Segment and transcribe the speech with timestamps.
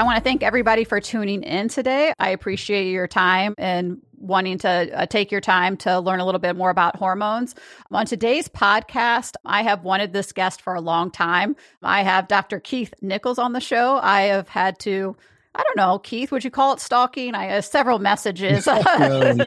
[0.00, 2.14] I want to thank everybody for tuning in today.
[2.18, 6.38] I appreciate your time and wanting to uh, take your time to learn a little
[6.38, 7.54] bit more about hormones.
[7.90, 11.54] On today's podcast, I have wanted this guest for a long time.
[11.82, 12.60] I have Dr.
[12.60, 13.98] Keith Nichols on the show.
[14.02, 15.16] I have had to
[15.52, 17.34] I don't know, Keith, would you call it stalking?
[17.34, 19.38] I have several messages oh.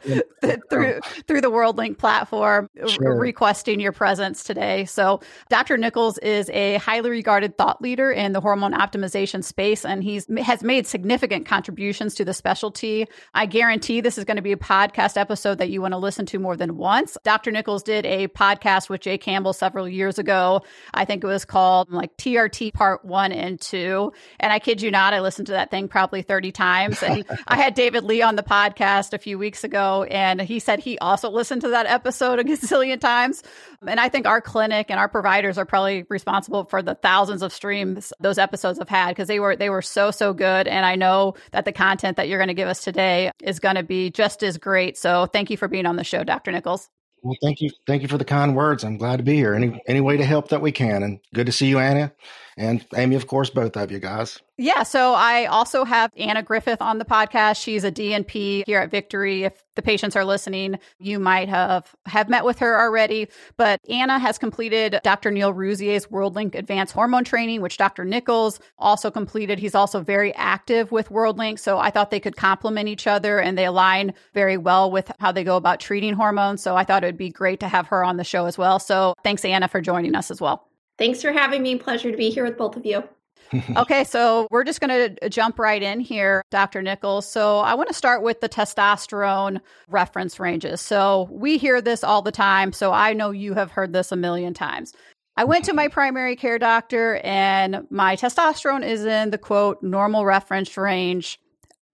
[0.70, 3.17] through through the WorldLink platform uh, sure.
[3.17, 4.84] requesting your presence today.
[4.84, 5.77] So, Dr.
[5.77, 10.62] Nichols is a highly regarded thought leader in the hormone optimization space, and he's has
[10.62, 13.07] made significant contributions to the specialty.
[13.34, 16.26] I guarantee this is going to be a podcast episode that you want to listen
[16.27, 17.18] to more than once.
[17.24, 17.49] Dr.
[17.49, 20.63] Nichols did a podcast with Jay Campbell several years ago.
[20.93, 24.91] I think it was called like TRT Part One and Two, and I kid you
[24.91, 27.04] not, I listened to that thing probably 30 times.
[27.04, 30.80] And I had David Lee on the podcast a few weeks ago, and he said
[30.80, 33.44] he also listened to that episode a gazillion times.
[33.88, 37.54] And I think our clinic and our providers are probably responsible for the thousands of
[37.54, 40.68] streams those episodes have had because they were they were so so good.
[40.68, 43.76] And I know that the content that you're going to give us today is going
[43.76, 44.98] to be just as great.
[44.98, 46.52] So thank you for being on the show, Dr.
[46.52, 46.90] Nichols.
[47.21, 47.70] Well, thank you.
[47.86, 48.84] Thank you for the kind words.
[48.84, 49.54] I'm glad to be here.
[49.54, 51.04] Any any way to help that we can.
[51.04, 52.12] And good to see you, Anna.
[52.57, 54.40] And Amy, of course, both of you guys.
[54.57, 54.84] Yeah.
[54.84, 57.62] So I also have Anna Griffith on the podcast.
[57.62, 59.43] She's a DNP here at Victory.
[59.43, 63.29] If the patients are listening, you might have have met with her already.
[63.57, 65.31] But Anna has completed Dr.
[65.31, 68.06] Neal Rouzier's WorldLink Advanced Hormone Training, which Dr.
[68.06, 69.57] Nichols also completed.
[69.57, 71.57] He's also very active with WorldLink.
[71.57, 75.31] So I thought they could complement each other and they align very well with how
[75.31, 76.62] they go about treating hormones.
[76.62, 78.78] So I thought it would be great to have her on the show as well.
[78.78, 80.68] So thanks, Anna, for joining us as well.
[80.98, 81.78] Thanks for having me.
[81.78, 83.04] Pleasure to be here with both of you.
[83.78, 86.81] okay, so we're just going to jump right in here, Dr.
[86.81, 87.30] Nichols.
[87.30, 90.82] So I want to start with the testosterone reference ranges.
[90.82, 92.74] So we hear this all the time.
[92.74, 94.94] So I know you have heard this a million times.
[95.36, 100.26] I went to my primary care doctor and my testosterone is in the quote normal
[100.26, 101.40] reference range.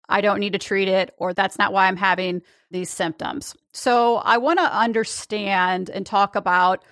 [0.07, 3.55] I don't need to treat it, or that's not why I'm having these symptoms.
[3.73, 6.83] So I want to understand and talk about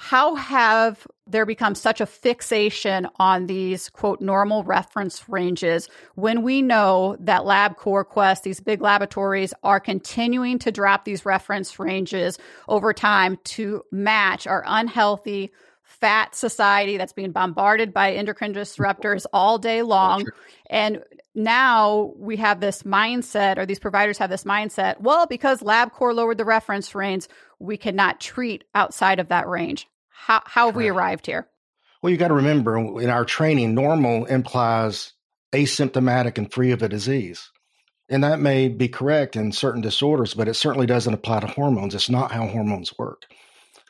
[0.00, 6.62] how have there become such a fixation on these quote normal reference ranges when we
[6.62, 12.38] know that LabCorp Quest, these big laboratories, are continuing to drop these reference ranges
[12.68, 15.50] over time to match our unhealthy
[15.82, 20.24] fat society that's being bombarded by endocrine disruptors all day long.
[20.70, 21.02] And
[21.34, 26.38] now we have this mindset, or these providers have this mindset, well, because LabCorp lowered
[26.38, 27.26] the reference range,
[27.58, 29.88] we cannot treat outside of that range.
[30.08, 31.48] How, how have we arrived here?
[32.02, 35.12] Well, you got to remember in our training, normal implies
[35.52, 37.50] asymptomatic and free of a disease.
[38.08, 41.94] And that may be correct in certain disorders, but it certainly doesn't apply to hormones.
[41.94, 43.24] It's not how hormones work.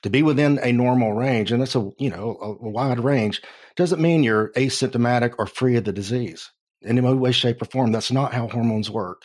[0.02, 3.42] To be within a normal range, and that's a you know a, a wide range,
[3.76, 6.50] doesn't mean you're asymptomatic or free of the disease
[6.82, 7.90] in any way, shape, or form.
[7.90, 9.22] That's not how hormones work.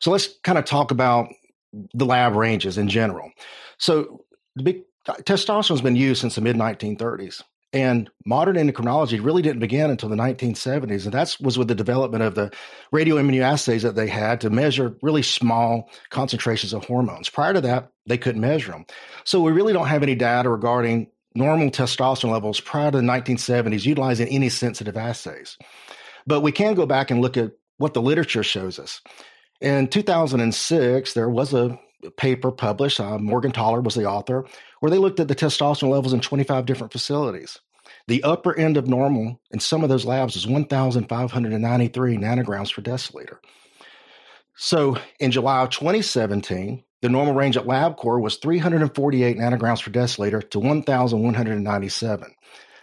[0.00, 1.28] So let's kind of talk about
[1.94, 3.30] the lab ranges in general.
[3.80, 4.24] So
[4.54, 7.42] the big uh, testosterone's been used since the mid 1930s.
[7.72, 11.04] And modern endocrinology really didn't begin until the 1970s.
[11.04, 12.50] And that was with the development of the
[12.92, 17.28] radioimmunoassays that they had to measure really small concentrations of hormones.
[17.28, 18.86] Prior to that, they couldn't measure them.
[19.24, 23.86] So we really don't have any data regarding normal testosterone levels prior to the 1970s
[23.86, 25.56] utilizing any sensitive assays.
[26.26, 29.00] But we can go back and look at what the literature shows us.
[29.60, 31.78] In 2006, there was a
[32.16, 33.00] paper published.
[33.00, 34.46] Uh, Morgentaler was the author,
[34.80, 37.58] where they looked at the testosterone levels in 25 different facilities.
[38.06, 43.38] The upper end of normal in some of those labs is 1,593 nanograms per deciliter.
[44.56, 50.48] So in July of 2017, the normal range at LabCorp was 348 nanograms per deciliter
[50.50, 52.34] to 1,197.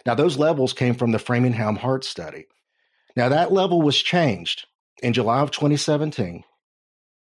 [0.04, 2.46] Now, those levels came from the Framingham Heart Study.
[3.14, 4.66] Now, that level was changed
[5.02, 6.44] in July of 2017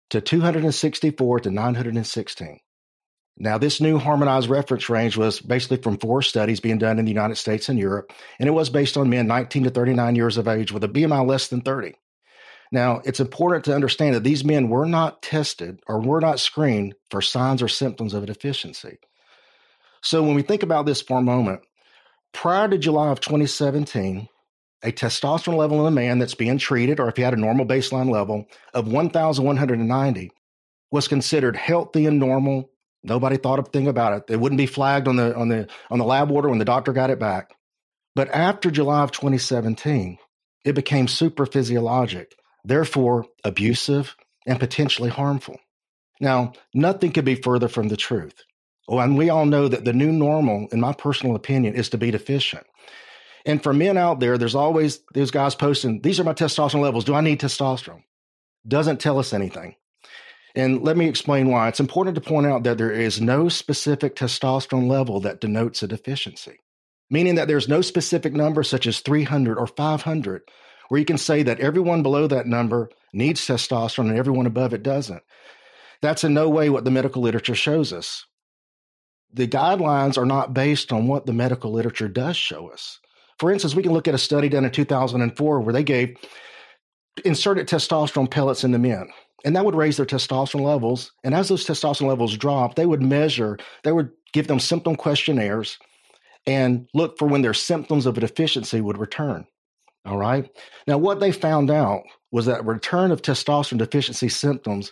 [0.09, 2.59] to 264 to 916.
[3.37, 7.11] Now, this new harmonized reference range was basically from four studies being done in the
[7.11, 10.47] United States and Europe, and it was based on men 19 to 39 years of
[10.47, 11.95] age with a BMI less than 30.
[12.71, 16.95] Now, it's important to understand that these men were not tested or were not screened
[17.09, 18.97] for signs or symptoms of a deficiency.
[20.01, 21.61] So, when we think about this for a moment,
[22.31, 24.29] prior to July of 2017,
[24.85, 27.65] a testosterone level in a man that's being treated, or if he had a normal
[27.65, 30.31] baseline level of 1,190,
[30.91, 32.69] was considered healthy and normal.
[33.03, 34.33] Nobody thought a thing about it.
[34.33, 36.93] It wouldn't be flagged on the on the on the lab order when the doctor
[36.93, 37.53] got it back.
[38.15, 40.17] But after July of 2017,
[40.63, 44.15] it became super physiologic, therefore abusive
[44.47, 45.57] and potentially harmful.
[46.21, 48.43] Now, nothing could be further from the truth.
[48.87, 51.97] Oh, and we all know that the new normal, in my personal opinion, is to
[51.97, 52.65] be deficient.
[53.45, 57.05] And for men out there, there's always those guys posting, these are my testosterone levels.
[57.05, 58.03] Do I need testosterone?
[58.67, 59.75] Doesn't tell us anything.
[60.55, 61.67] And let me explain why.
[61.67, 65.87] It's important to point out that there is no specific testosterone level that denotes a
[65.87, 66.59] deficiency,
[67.09, 70.41] meaning that there's no specific number such as 300 or 500
[70.89, 74.83] where you can say that everyone below that number needs testosterone and everyone above it
[74.83, 75.23] doesn't.
[76.01, 78.25] That's in no way what the medical literature shows us.
[79.33, 82.99] The guidelines are not based on what the medical literature does show us.
[83.39, 86.15] For instance, we can look at a study done in 2004 where they gave
[87.23, 89.09] inserted testosterone pellets in the men
[89.45, 91.11] and that would raise their testosterone levels.
[91.23, 95.77] And as those testosterone levels drop, they would measure, they would give them symptom questionnaires
[96.47, 99.45] and look for when their symptoms of a deficiency would return.
[100.03, 100.49] All right.
[100.87, 104.91] Now, what they found out was that return of testosterone deficiency symptoms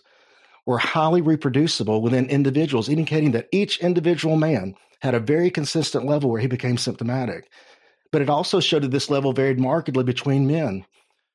[0.65, 6.29] were highly reproducible within individuals, indicating that each individual man had a very consistent level
[6.29, 7.49] where he became symptomatic.
[8.13, 10.85] But it also showed that this level varied markedly between men.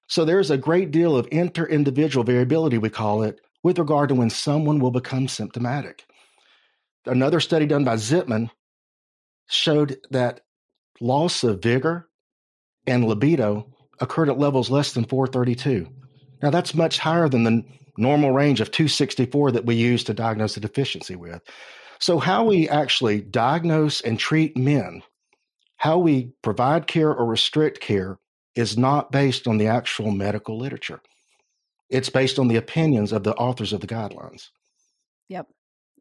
[0.07, 4.15] So there's a great deal of inter individual variability, we call it, with regard to
[4.15, 6.07] when someone will become symptomatic.
[7.05, 8.51] Another study done by Zitzmann
[9.49, 10.43] showed that
[11.01, 12.09] loss of vigor
[12.87, 15.89] and libido occurred at levels less than 432.
[16.43, 17.65] Now, that's much higher than the
[17.97, 21.43] normal range of 264 that we use to diagnose a deficiency with.
[21.99, 25.03] So, how we actually diagnose and treat men,
[25.79, 28.19] how we provide care or restrict care,
[28.55, 31.01] is not based on the actual medical literature.
[31.89, 34.49] It's based on the opinions of the authors of the guidelines.
[35.29, 35.47] Yep,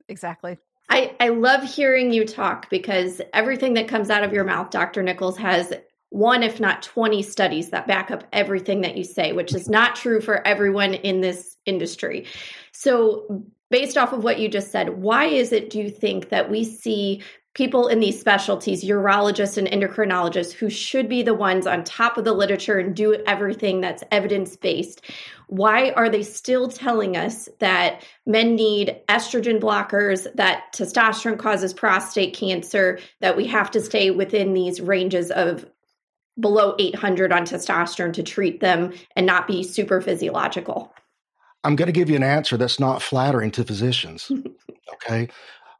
[0.09, 0.57] exactly.
[0.89, 5.03] I, I love hearing you talk because everything that comes out of your mouth, Dr.
[5.03, 5.73] Nichols, has
[6.09, 9.95] one, if not 20 studies that back up everything that you say, which is not
[9.95, 12.25] true for everyone in this industry.
[12.71, 16.49] So, based off of what you just said, why is it, do you think, that
[16.49, 17.21] we see
[17.53, 22.23] people in these specialties, urologists and endocrinologists, who should be the ones on top of
[22.23, 25.01] the literature and do everything that's evidence based,
[25.47, 32.35] why are they still telling us that men need estrogen blockers, that testosterone causes prostate
[32.35, 35.65] cancer, that we have to stay within these ranges of
[36.39, 40.93] below 800 on testosterone to treat them and not be super physiological?
[41.63, 44.31] I'm going to give you an answer that's not flattering to physicians.
[44.93, 45.27] okay.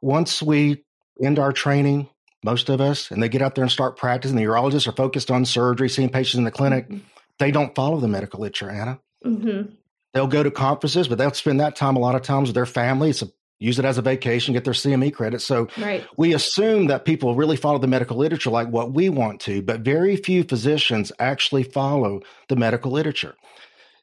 [0.02, 0.84] Once we
[1.22, 2.08] end our training,
[2.42, 4.36] most of us, and they get out there and start practicing.
[4.36, 6.88] The urologists are focused on surgery, seeing patients in the clinic.
[6.88, 6.98] Mm-hmm.
[7.38, 9.00] They don't follow the medical literature, Anna.
[9.24, 9.72] Mm-hmm.
[10.14, 12.66] They'll go to conferences, but they'll spend that time a lot of times with their
[12.66, 13.22] families,
[13.60, 15.40] use it as a vacation, get their CME credit.
[15.42, 16.06] So right.
[16.16, 19.80] we assume that people really follow the medical literature like what we want to, but
[19.80, 23.34] very few physicians actually follow the medical literature.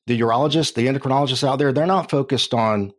[0.08, 2.94] The urologists, the endocrinologists out there, they're not focused on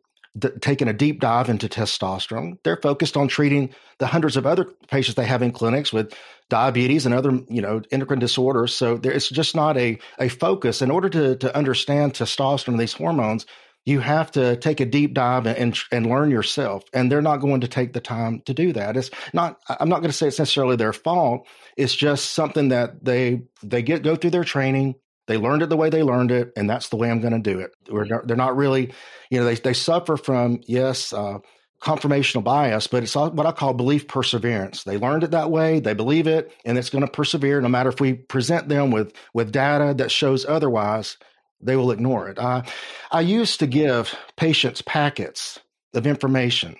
[0.61, 2.59] taking a deep dive into testosterone.
[2.63, 6.13] They're focused on treating the hundreds of other patients they have in clinics with
[6.49, 8.75] diabetes and other, you know, endocrine disorders.
[8.75, 10.83] So there, it's just not a, a focus.
[10.83, 13.47] In order to, to understand testosterone and these hormones,
[13.85, 16.83] you have to take a deep dive and, and learn yourself.
[16.93, 18.97] And they're not going to take the time to do that.
[18.97, 21.47] It's not, I'm not going to say it's necessarily their fault.
[21.77, 24.97] It's just something that they, they get, go through their training.
[25.27, 27.39] They learned it the way they learned it, and that's the way I'm going to
[27.39, 27.73] do it.
[27.91, 28.93] Not, they're not really,
[29.31, 31.39] you know, they, they suffer from, yes, uh,
[31.83, 34.85] confirmational bias, but it's what I call belief perseverance.
[34.85, 37.91] They learned it that way, they believe it, and it's going to persevere no matter
[37.91, 41.19] if we present them with, with data that shows otherwise,
[41.61, 42.39] they will ignore it.
[42.39, 42.67] I,
[43.11, 45.59] I used to give patients packets
[45.95, 46.77] of information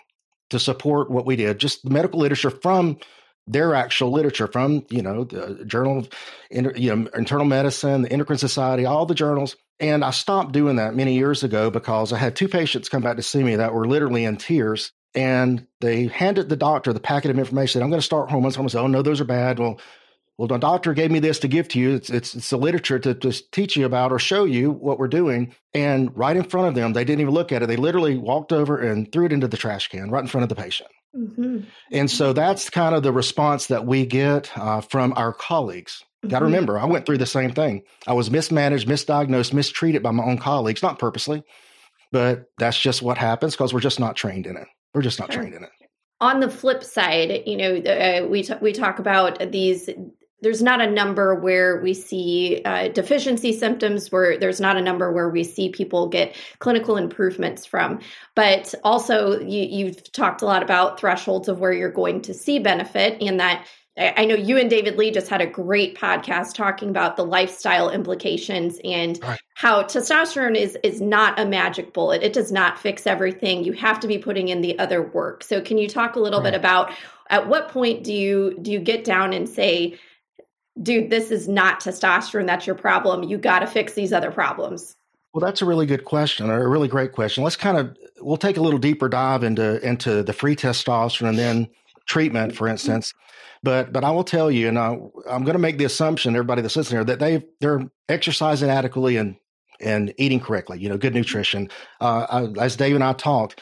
[0.51, 2.99] to support what we did, just the medical literature from
[3.47, 6.11] their actual literature from you know the uh, journal of
[6.51, 10.95] you know internal medicine the endocrine society all the journals and i stopped doing that
[10.95, 13.87] many years ago because i had two patients come back to see me that were
[13.87, 18.07] literally in tears and they handed the doctor the packet of information i'm going to
[18.07, 19.79] start hormones hormones oh no those are bad well
[20.39, 21.95] well, the doctor gave me this to give to you.
[21.95, 25.09] It's, it's, it's the literature to, to teach you about or show you what we're
[25.09, 25.55] doing.
[25.73, 27.67] And right in front of them, they didn't even look at it.
[27.67, 30.51] They literally walked over and threw it into the trash can right in front of
[30.51, 30.91] the patient.
[31.17, 31.61] Mm-hmm.
[31.93, 36.05] And so that's kind of the response that we get uh, from our colleagues.
[36.19, 36.29] Mm-hmm.
[36.29, 37.83] Got to remember, I went through the same thing.
[38.07, 41.43] I was mismanaged, misdiagnosed, mistreated by my own colleagues, not purposely,
[42.13, 44.69] but that's just what happens because we're just not trained in it.
[44.95, 45.43] We're just not sure.
[45.43, 45.71] trained in it.
[46.21, 49.91] On the flip side, you know, uh, we t- we talk about these
[50.43, 55.13] there's not a number where we see uh, deficiency symptoms where there's not a number
[55.13, 58.01] where we see people get clinical improvements from
[58.35, 62.59] but also you, you've talked a lot about thresholds of where you're going to see
[62.59, 63.67] benefit and that
[63.99, 67.89] I know you and David Lee just had a great podcast talking about the lifestyle
[67.89, 69.41] implications and right.
[69.55, 72.23] how testosterone is is not a magic bullet.
[72.23, 73.65] It does not fix everything.
[73.65, 75.43] You have to be putting in the other work.
[75.43, 76.53] So can you talk a little right.
[76.53, 76.93] bit about
[77.31, 79.99] at what point do you do you get down and say
[80.83, 82.47] dude, this is not testosterone.
[82.47, 83.23] That's your problem.
[83.23, 84.97] You got to fix these other problems.
[85.33, 87.45] Well, that's a really good question, or a really great question.
[87.45, 91.39] Let's kind of we'll take a little deeper dive into into the free testosterone and
[91.39, 91.69] then
[92.07, 93.13] treatment, for instance.
[93.63, 94.97] But but I will tell you, and I,
[95.29, 99.19] I'm going to make the assumption, everybody that's listening here, that they they're exercising adequately
[99.19, 99.37] and
[99.79, 100.79] and eating correctly.
[100.79, 101.69] You know, good nutrition.
[102.01, 103.61] Uh, I, as Dave and I talked,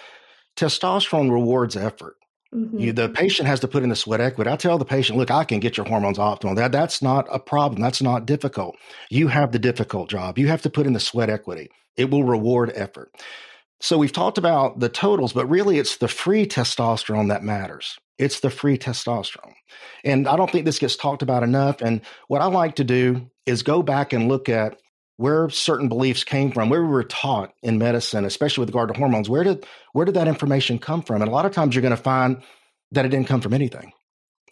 [0.56, 2.16] testosterone rewards effort.
[2.54, 2.78] Mm-hmm.
[2.78, 4.50] You, the patient has to put in the sweat equity.
[4.50, 6.54] I tell the patient, look, I can get your hormones optimal.
[6.54, 7.82] That that's not a problem.
[7.82, 8.76] That's not difficult.
[9.11, 10.38] You have the difficult job.
[10.38, 11.68] You have to put in the sweat equity.
[11.96, 13.12] It will reward effort.
[13.80, 17.99] So we've talked about the totals, but really it's the free testosterone that matters.
[18.18, 19.54] It's the free testosterone.
[20.04, 21.80] And I don't think this gets talked about enough.
[21.80, 24.78] And what I like to do is go back and look at
[25.16, 28.99] where certain beliefs came from, where we were taught in medicine, especially with regard to
[28.99, 29.28] hormones.
[29.28, 31.23] Where did where did that information come from?
[31.23, 32.42] And a lot of times you're going to find
[32.92, 33.92] that it didn't come from anything.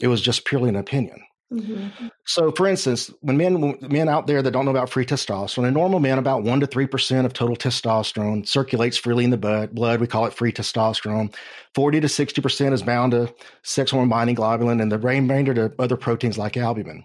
[0.01, 1.21] It was just purely an opinion.
[1.53, 2.07] Mm-hmm.
[2.25, 5.71] So, for instance, when men men out there that don't know about free testosterone, a
[5.71, 10.01] normal man about one to three percent of total testosterone circulates freely in the blood.
[10.01, 11.35] We call it free testosterone.
[11.75, 15.75] Forty to sixty percent is bound to sex hormone binding globulin, and the remainder to
[15.79, 17.05] other proteins like albumin.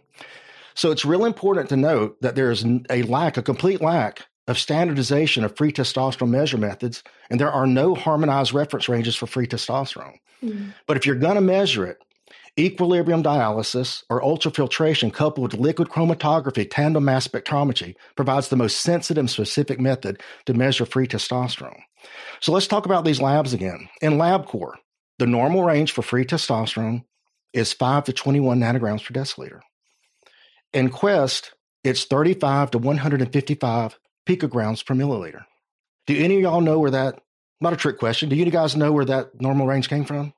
[0.78, 4.60] So it's real important to note that there is a lack, a complete lack of
[4.60, 9.48] standardization of free testosterone measure methods, and there are no harmonized reference ranges for free
[9.48, 10.20] testosterone.
[10.44, 10.76] Mm.
[10.86, 11.98] But if you're going to measure it,
[12.60, 19.22] equilibrium dialysis or ultrafiltration coupled with liquid chromatography, tandem mass spectrometry provides the most sensitive
[19.22, 21.82] and specific method to measure free testosterone.
[22.40, 23.90] So let's talk about these labs again.
[24.00, 24.76] In LabCorp,
[25.18, 27.04] the normal range for free testosterone
[27.52, 29.62] is 5 to 21 nanograms per deciliter.
[30.74, 35.44] In Quest, it's 35 to 155 picograms per milliliter.
[36.06, 37.20] Do any of y'all know where that,
[37.62, 40.34] not a trick question, do you guys know where that normal range came from?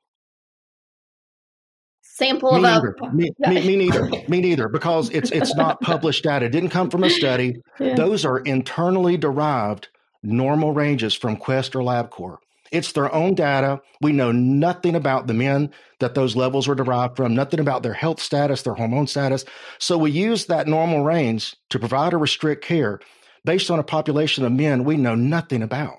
[2.02, 2.96] Sample me of neither.
[3.14, 4.10] Me, me, me, neither.
[4.28, 4.68] Me neither.
[4.68, 6.48] Because it's it's not published data.
[6.48, 7.62] It didn't come from a study.
[7.80, 7.96] Yeah.
[7.96, 9.88] Those are internally derived
[10.22, 12.40] normal ranges from Quest or LabCorp.
[12.72, 13.82] It's their own data.
[14.02, 17.94] We know nothing about the men that those levels were derived from, nothing about their
[17.94, 19.46] health status, their hormone status.
[19.80, 23.00] So we use that normal range to provide or restrict care
[23.46, 25.98] based on a population of men we know nothing about.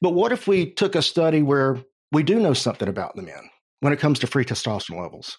[0.00, 1.78] But what if we took a study where
[2.12, 5.38] we do know something about the men when it comes to free testosterone levels?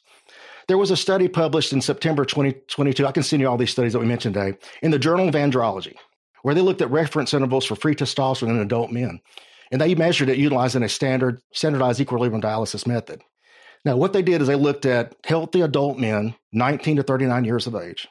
[0.67, 3.05] There was a study published in September 2022.
[3.05, 5.35] I can send you all these studies that we mentioned today in the Journal of
[5.35, 5.93] Andrology,
[6.41, 9.21] where they looked at reference intervals for free testosterone in adult men
[9.71, 13.21] and they measured it utilizing a standard standardized equilibrium dialysis method.
[13.83, 17.67] Now, what they did is they looked at healthy adult men, 19 to 39 years
[17.67, 18.07] of age.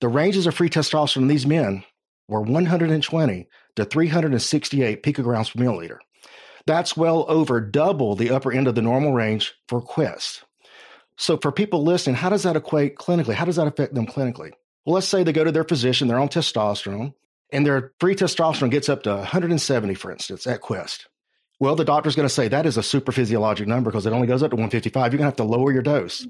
[0.00, 1.84] The ranges of free testosterone in these men
[2.28, 5.98] were 120 to 368 picograms per milliliter.
[6.66, 10.44] That's well over double the upper end of the normal range for Quest.
[11.16, 13.34] So, for people listening, how does that equate clinically?
[13.34, 14.50] How does that affect them clinically?
[14.84, 17.14] Well, let's say they go to their physician, they're on testosterone,
[17.54, 21.06] and their free testosterone gets up to 170, for instance, at Quest.
[21.60, 24.26] Well, the doctor's going to say that is a super physiologic number because it only
[24.26, 25.12] goes up to 155.
[25.12, 26.26] You're going to have to lower your dose.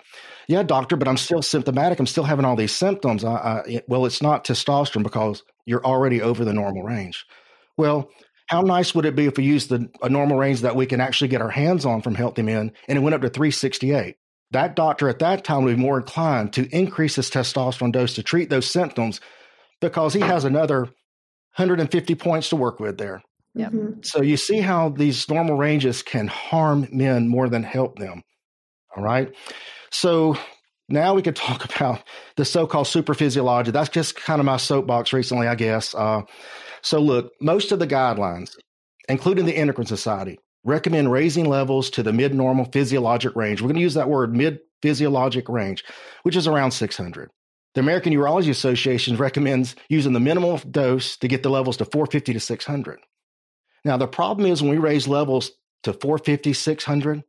[0.48, 1.98] Yeah, doctor, but I'm still symptomatic.
[1.98, 3.24] I'm still having all these symptoms.
[3.24, 7.24] I, I, well, it's not testosterone because you're already over the normal range.
[7.78, 8.10] Well,
[8.46, 11.00] how nice would it be if we used the, a normal range that we can
[11.00, 14.16] actually get our hands on from healthy men and it went up to 368?
[14.50, 18.22] That doctor at that time would be more inclined to increase his testosterone dose to
[18.22, 19.22] treat those symptoms
[19.80, 20.90] because he has another
[21.56, 23.22] 150 points to work with there.
[23.54, 23.72] Yep.
[23.72, 24.00] Mm-hmm.
[24.02, 28.22] So you see how these normal ranges can harm men more than help them.
[28.96, 29.32] All right.
[29.90, 30.36] So
[30.88, 32.02] now we could talk about
[32.36, 33.72] the so-called superphysiology.
[33.72, 35.94] That's just kind of my soapbox recently, I guess.
[35.94, 36.22] Uh,
[36.82, 38.56] so look, most of the guidelines,
[39.08, 43.60] including the Endocrine Society, recommend raising levels to the mid-normal physiologic range.
[43.60, 45.84] We're going to use that word mid-physiologic range,
[46.22, 47.30] which is around 600.
[47.74, 52.32] The American Urology Association recommends using the minimal dose to get the levels to 450
[52.34, 53.00] to 600.
[53.84, 55.50] Now, the problem is when we raise levels
[55.82, 57.24] to 450, 600,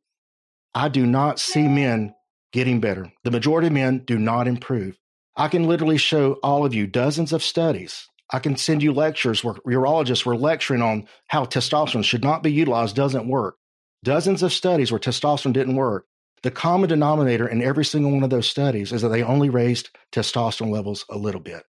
[0.74, 2.14] I do not see men
[2.54, 3.12] getting better.
[3.24, 4.98] The majority of men do not improve.
[5.36, 8.08] I can literally show all of you dozens of studies.
[8.32, 12.52] I can send you lectures where urologists were lecturing on how testosterone should not be
[12.52, 13.58] utilized, doesn't work.
[14.04, 16.06] Dozens of studies where testosterone didn't work.
[16.46, 19.90] The common denominator in every single one of those studies is that they only raised
[20.12, 21.64] testosterone levels a little bit.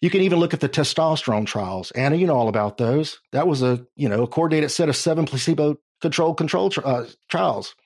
[0.00, 1.92] You can even look at the testosterone trials.
[1.92, 3.20] Anna, you know all about those.
[3.30, 7.76] That was a, you know, a coordinated set of seven placebo controlled control uh, trials.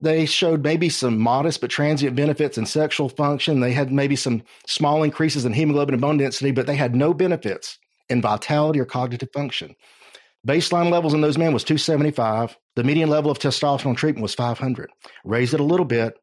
[0.00, 3.58] They showed maybe some modest but transient benefits in sexual function.
[3.58, 7.14] They had maybe some small increases in hemoglobin and bone density, but they had no
[7.14, 9.74] benefits in vitality or cognitive function.
[10.46, 12.56] Baseline levels in those men was 275.
[12.76, 14.90] The median level of testosterone treatment was 500.
[15.24, 16.18] Raise it a little bit,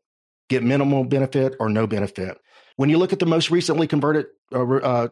[0.49, 2.37] get minimal benefit or no benefit.
[2.77, 5.07] When you look at the most recently converted, uh, uh,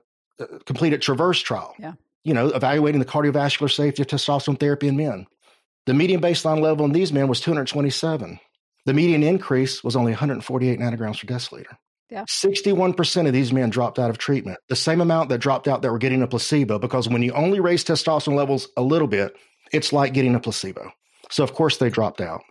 [0.65, 1.93] completed Traverse trial, yeah.
[2.23, 5.27] you know, evaluating the cardiovascular safety of testosterone therapy in men,
[5.85, 8.39] the median baseline level in these men was 227.
[8.85, 11.77] The median increase was only 148 nanograms per deciliter.
[12.15, 12.23] Yeah.
[12.23, 15.91] 61% of these men dropped out of treatment, the same amount that dropped out that
[15.91, 19.35] were getting a placebo, because when you only raise testosterone levels a little bit,
[19.73, 20.89] it's like getting a placebo.
[21.29, 22.41] So, of course, they dropped out.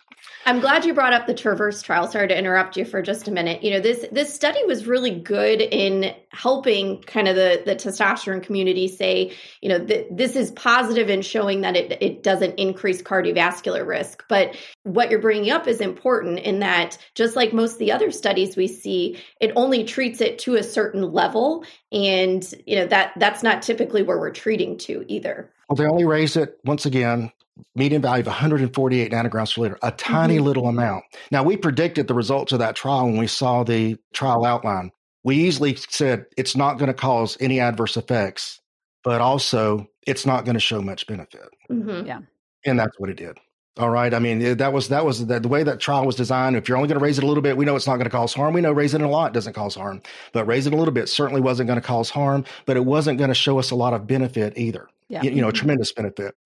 [0.47, 2.07] I'm glad you brought up the Traverse trial.
[2.07, 3.63] Sorry to interrupt you for just a minute.
[3.63, 8.43] You know, this this study was really good in helping kind of the the testosterone
[8.43, 9.33] community say,
[9.63, 14.25] you know, th- this is positive in showing that it it doesn't increase cardiovascular risk.
[14.29, 18.11] But what you're bringing up is important in that just like most of the other
[18.11, 23.13] studies we see, it only treats it to a certain level, and you know that
[23.17, 25.51] that's not typically where we're treating to either.
[25.71, 27.33] Well, they only raise it once again
[27.75, 30.45] median value of 148 nanograms per liter, a tiny mm-hmm.
[30.45, 31.05] little amount.
[31.31, 34.93] Now, we predicted the results of that trial when we saw the trial outline.
[35.23, 38.61] We easily said it's not going to cause any adverse effects,
[39.03, 41.49] but also it's not going to show much benefit.
[41.71, 42.07] Mm-hmm.
[42.07, 42.21] Yeah.
[42.67, 43.39] And that's what it did.
[43.77, 44.15] All right.
[44.15, 46.55] I mean, that was that was the, the way that trial was designed.
[46.55, 48.05] If you're only going to raise it a little bit, we know it's not going
[48.05, 48.55] to cause harm.
[48.55, 50.01] We know raising it a lot doesn't cause harm,
[50.33, 52.45] but raising it a little bit certainly wasn't going to cause harm.
[52.67, 54.89] But it wasn't going to show us a lot of benefit either.
[55.09, 55.23] Yeah.
[55.23, 55.57] You, you know, mm-hmm.
[55.57, 56.37] tremendous benefit.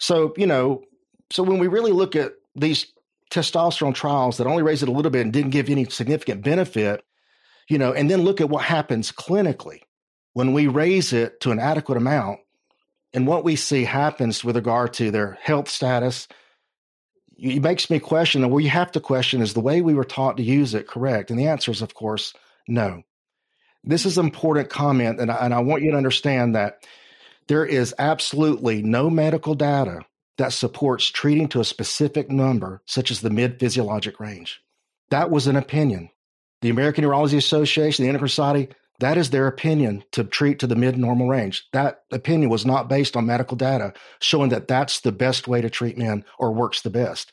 [0.00, 0.82] So, you know,
[1.30, 2.86] so when we really look at these
[3.30, 7.04] testosterone trials that only raised it a little bit and didn't give any significant benefit,
[7.68, 9.80] you know, and then look at what happens clinically
[10.32, 12.40] when we raise it to an adequate amount
[13.12, 16.28] and what we see happens with regard to their health status,
[17.36, 20.36] it makes me question, and we have to question, is the way we were taught
[20.36, 21.30] to use it correct?
[21.30, 22.34] And the answer is, of course,
[22.68, 23.02] no.
[23.82, 26.84] This is an important comment, and I, and I want you to understand that
[27.50, 30.02] there is absolutely no medical data
[30.38, 34.62] that supports treating to a specific number, such as the mid physiologic range.
[35.10, 36.10] That was an opinion.
[36.62, 38.68] The American Urology Association, the Endocrine Society,
[39.00, 41.66] that is their opinion to treat to the mid normal range.
[41.72, 45.68] That opinion was not based on medical data showing that that's the best way to
[45.68, 47.32] treat men or works the best.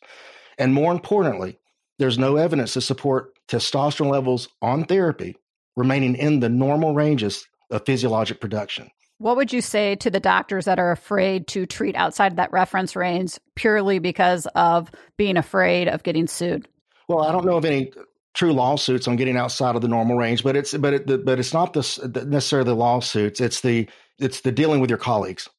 [0.58, 1.60] And more importantly,
[2.00, 5.36] there's no evidence to support testosterone levels on therapy
[5.76, 8.90] remaining in the normal ranges of physiologic production.
[9.20, 12.96] What would you say to the doctors that are afraid to treat outside that reference
[12.96, 16.68] range purely because of being afraid of getting sued?
[17.08, 17.92] Well, I don't know of any
[18.34, 21.54] true lawsuits on getting outside of the normal range, but it's but it, but it's
[21.54, 23.42] not the, necessarily the lawsuits.
[23.42, 25.50] It's the it's the dealing with your colleagues,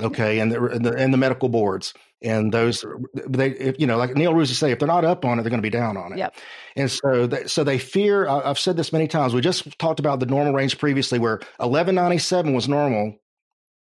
[0.00, 2.84] okay, and the and the, and the medical boards and those
[3.28, 5.50] they if, you know like Neal Rouzier say if they're not up on it they're
[5.50, 6.18] going to be down on it.
[6.18, 6.36] Yep.
[6.76, 8.28] And so they, so they fear.
[8.28, 9.34] I've said this many times.
[9.34, 13.16] We just talked about the normal range previously, where 1197 was normal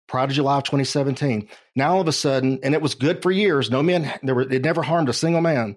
[0.08, 1.48] prior to July of 2017.
[1.76, 3.70] Now all of a sudden, and it was good for years.
[3.70, 5.76] No men there were it never harmed a single man.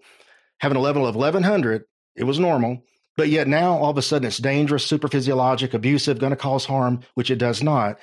[0.61, 1.85] Having a level of 1100,
[2.17, 2.83] it was normal.
[3.17, 6.65] But yet now all of a sudden it's dangerous, super physiologic, abusive, going to cause
[6.65, 7.99] harm, which it does not.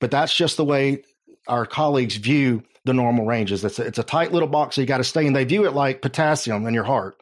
[0.00, 1.02] But that's just the way
[1.48, 3.64] our colleagues view the normal ranges.
[3.64, 5.32] It's a, it's a tight little box, so you got to stay in.
[5.32, 7.16] They view it like potassium in your heart.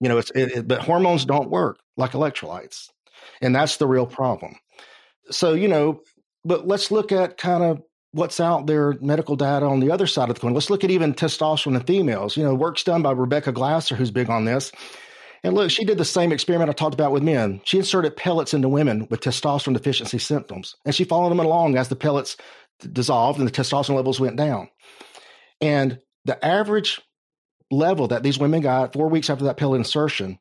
[0.00, 2.88] You know, it's it, it, but hormones don't work like electrolytes,
[3.40, 4.56] and that's the real problem.
[5.30, 6.02] So you know,
[6.44, 10.28] but let's look at kind of what's out there, medical data on the other side
[10.28, 10.52] of the coin.
[10.52, 12.36] Let's look at even testosterone in females.
[12.36, 14.72] You know, work's done by Rebecca Glaser, who's big on this.
[15.44, 17.60] And look, she did the same experiment I talked about with men.
[17.64, 21.88] She inserted pellets into women with testosterone deficiency symptoms, and she followed them along as
[21.88, 22.36] the pellets
[22.82, 24.68] dissolved and the testosterone levels went down.
[25.60, 27.00] And the average
[27.70, 30.38] level that these women got four weeks after that pill insertion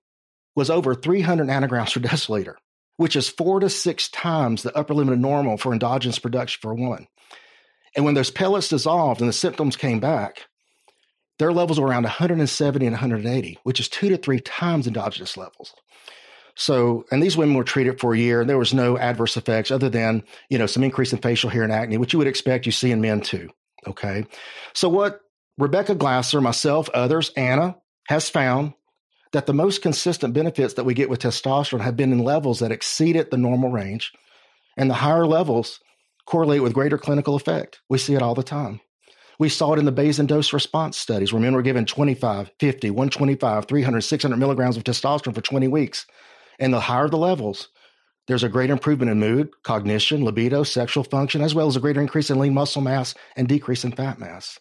[0.56, 2.56] was over 300 nanograms per deciliter,
[2.98, 6.72] which is four to six times the upper limit of normal for endogenous production for
[6.72, 7.08] a woman.
[7.96, 10.46] And when those pellets dissolved and the symptoms came back,
[11.40, 15.74] their levels were around 170 and 180, which is two to three times endogenous levels.
[16.62, 19.72] So, and these women were treated for a year, and there was no adverse effects
[19.72, 22.68] other than, you know, some increase in facial hair and acne, which you would expect
[22.68, 23.50] you see in men too.
[23.88, 24.28] Okay.
[24.76, 25.22] So, what
[25.58, 27.78] Rebecca Glaser, myself, others, Anna,
[28.10, 28.76] has found
[29.32, 32.72] that the most consistent benefits that we get with testosterone have been in levels that
[32.72, 34.12] exceeded the normal range,
[34.78, 35.80] and the higher levels
[36.28, 37.82] correlate with greater clinical effect.
[37.90, 38.82] We see it all the time.
[39.40, 42.92] We saw it in the Bhasin dose response studies where men were given 25, 50,
[42.92, 46.06] 125, 300, 600 milligrams of testosterone for 20 weeks.
[46.62, 47.70] And the higher the levels,
[48.28, 52.00] there's a greater improvement in mood, cognition, libido, sexual function, as well as a greater
[52.00, 54.60] increase in lean muscle mass and decrease in fat mass.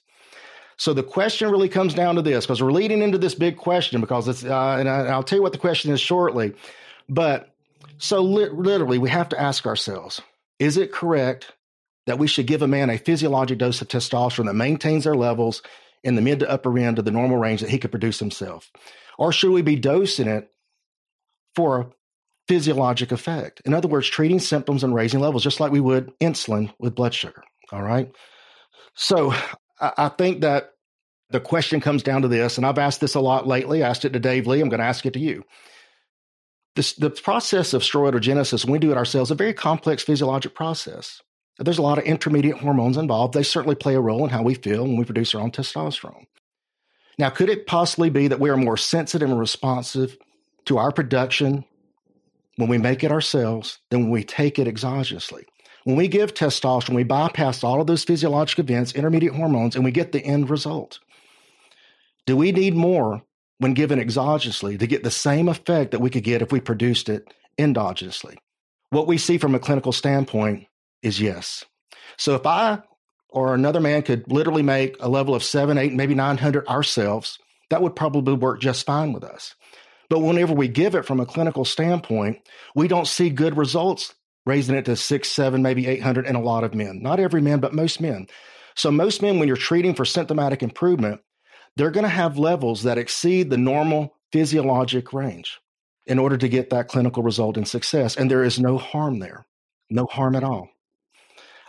[0.78, 4.00] So the question really comes down to this because we're leading into this big question
[4.00, 6.54] because it's, uh, and I, will tell you what the question is shortly.
[7.06, 7.54] But
[7.98, 10.22] so li- literally, we have to ask ourselves
[10.58, 11.52] is it correct
[12.06, 15.62] that we should give a man a physiologic dose of testosterone that maintains their levels
[16.02, 18.70] in the mid to upper end of the normal range that he could produce himself?
[19.18, 20.50] Or should we be dosing it
[21.54, 21.86] for a
[22.48, 23.62] physiologic effect?
[23.64, 27.14] In other words, treating symptoms and raising levels, just like we would insulin with blood
[27.14, 27.42] sugar.
[27.72, 28.10] All right.
[28.94, 29.32] So
[29.80, 30.72] I think that
[31.30, 33.82] the question comes down to this, and I've asked this a lot lately.
[33.82, 34.60] I asked it to Dave Lee.
[34.60, 35.44] I'm going to ask it to you.
[36.76, 41.20] This, the process of steroidogenesis, when we do it ourselves, a very complex physiologic process.
[41.58, 43.34] There's a lot of intermediate hormones involved.
[43.34, 46.24] They certainly play a role in how we feel when we produce our own testosterone.
[47.18, 50.16] Now, could it possibly be that we are more sensitive and responsive
[50.66, 51.64] to our production
[52.56, 55.44] when we make it ourselves than when we take it exogenously?
[55.84, 59.90] When we give testosterone, we bypass all of those physiologic events, intermediate hormones, and we
[59.90, 61.00] get the end result.
[62.26, 63.22] Do we need more
[63.58, 67.08] when given exogenously to get the same effect that we could get if we produced
[67.08, 68.36] it endogenously?
[68.90, 70.66] What we see from a clinical standpoint
[71.02, 71.64] is yes.
[72.18, 72.82] So if I
[73.30, 77.38] or another man could literally make a level of seven, eight, maybe 900 ourselves,
[77.70, 79.54] that would probably work just fine with us.
[80.10, 82.40] But whenever we give it from a clinical standpoint,
[82.74, 84.12] we don't see good results
[84.44, 87.00] raising it to six, seven, maybe 800 in a lot of men.
[87.00, 88.26] Not every man, but most men.
[88.74, 91.20] So, most men, when you're treating for symptomatic improvement,
[91.76, 95.60] they're going to have levels that exceed the normal physiologic range
[96.06, 98.16] in order to get that clinical result and success.
[98.16, 99.46] And there is no harm there,
[99.90, 100.70] no harm at all.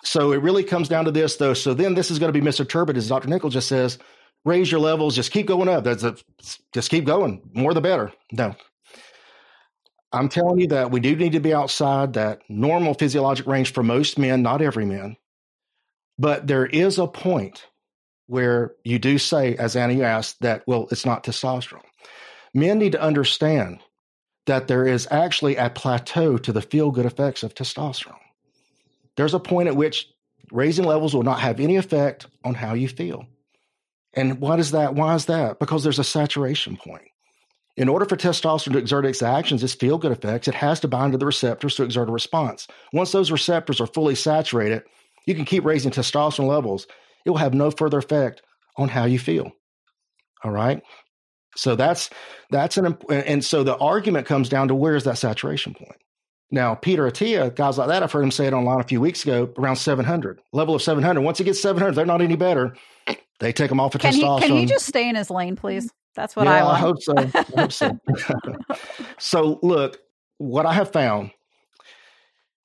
[0.04, 1.54] So, it really comes down to this, though.
[1.54, 3.28] So, then this is going to be misinterpreted, as Dr.
[3.28, 4.00] Nichols just says
[4.46, 5.84] raise your levels, just keep going up.
[5.84, 6.16] That's a,
[6.74, 7.50] just keep going.
[7.54, 8.12] More the better.
[8.32, 8.56] No,
[10.12, 13.84] I'm telling you that we do need to be outside that normal physiologic range for
[13.84, 15.16] most men, not every man.
[16.20, 17.68] But there is a point
[18.28, 21.82] where you do say, as Annie asked, that, well, it's not testosterone.
[22.54, 23.80] Men need to understand
[24.46, 28.16] that there is actually a plateau to the feel good effects of testosterone.
[29.16, 30.10] There's a point at which
[30.52, 33.26] raising levels will not have any effect on how you feel.
[34.13, 34.95] And what is that?
[34.95, 35.60] Why is that?
[35.60, 37.04] Because there's a saturation point.
[37.78, 40.88] In order for testosterone to exert its actions, its feel good effects, it has to
[40.88, 42.67] bind to the receptors to exert a response.
[42.91, 44.84] Once those receptors are fully saturated,
[45.26, 46.86] you can keep raising testosterone levels.
[47.26, 48.41] It will have no further effect
[48.78, 49.52] on how you feel.
[50.43, 50.82] All right.
[51.56, 52.10] So that's
[52.50, 55.97] that's an and so the argument comes down to where is that saturation point?
[56.50, 59.24] Now, Peter Attia, guys like that, I've heard him say it online a few weeks
[59.24, 61.21] ago, around 700, level of 700.
[61.21, 62.76] Once it gets 700, they're not any better.
[63.42, 64.42] They take them off of can testosterone.
[64.42, 65.92] He, can he just stay in his lane, please?
[66.16, 66.76] That's what yeah, I want.
[66.76, 67.14] I hope so.
[67.18, 68.00] I hope so.
[69.18, 70.00] so, look,
[70.38, 71.32] what I have found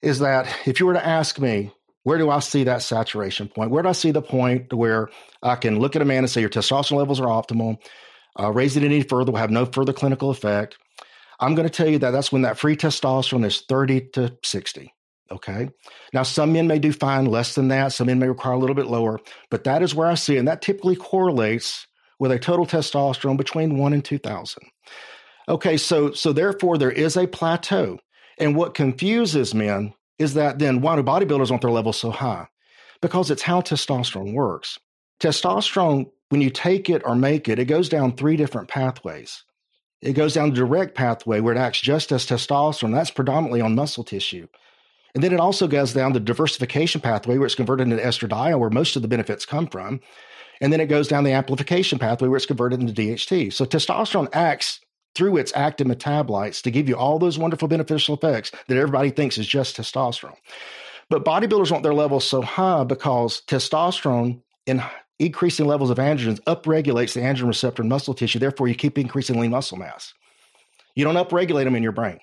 [0.03, 3.71] is that if you were to ask me, where do I see that saturation point?
[3.71, 5.09] Where do I see the point where
[5.43, 7.79] I can look at a man and say your testosterone levels are optimal?
[8.39, 10.77] Uh, raising it any further will have no further clinical effect.
[11.41, 14.93] I'm going to tell you that that's when that free testosterone is 30 to 60.
[15.31, 15.71] Okay.
[16.13, 17.93] Now, some men may do fine less than that.
[17.93, 19.19] Some men may require a little bit lower,
[19.51, 20.37] but that is where I see.
[20.37, 21.87] And that typically correlates
[22.19, 24.63] with a total testosterone between 1 and 2000.
[25.49, 27.99] Okay, so so therefore there is a plateau.
[28.39, 32.49] And what confuses men is that then why do bodybuilders want their levels so high?
[33.01, 34.79] Because it's how testosterone works.
[35.21, 39.45] Testosterone, when you take it or make it, it goes down three different pathways.
[40.03, 42.93] It goes down the direct pathway where it acts just as testosterone.
[42.93, 44.47] That's predominantly on muscle tissue.
[45.17, 48.69] And then it also goes down the diversification pathway where it's converted into estradiol, where
[48.69, 49.99] most of the benefits come from.
[50.61, 53.51] And then it goes down the amplification pathway where it's converted into DHT.
[53.55, 54.79] So testosterone acts
[55.15, 59.39] through its active metabolites to give you all those wonderful beneficial effects that everybody thinks
[59.39, 60.37] is just testosterone.
[61.09, 64.83] But bodybuilders want their levels so high because testosterone in
[65.19, 68.39] increasing levels of androgens upregulates the androgen receptor in muscle tissue.
[68.39, 70.13] Therefore, you keep increasing lean muscle mass.
[70.95, 72.21] You don't upregulate them in your brain.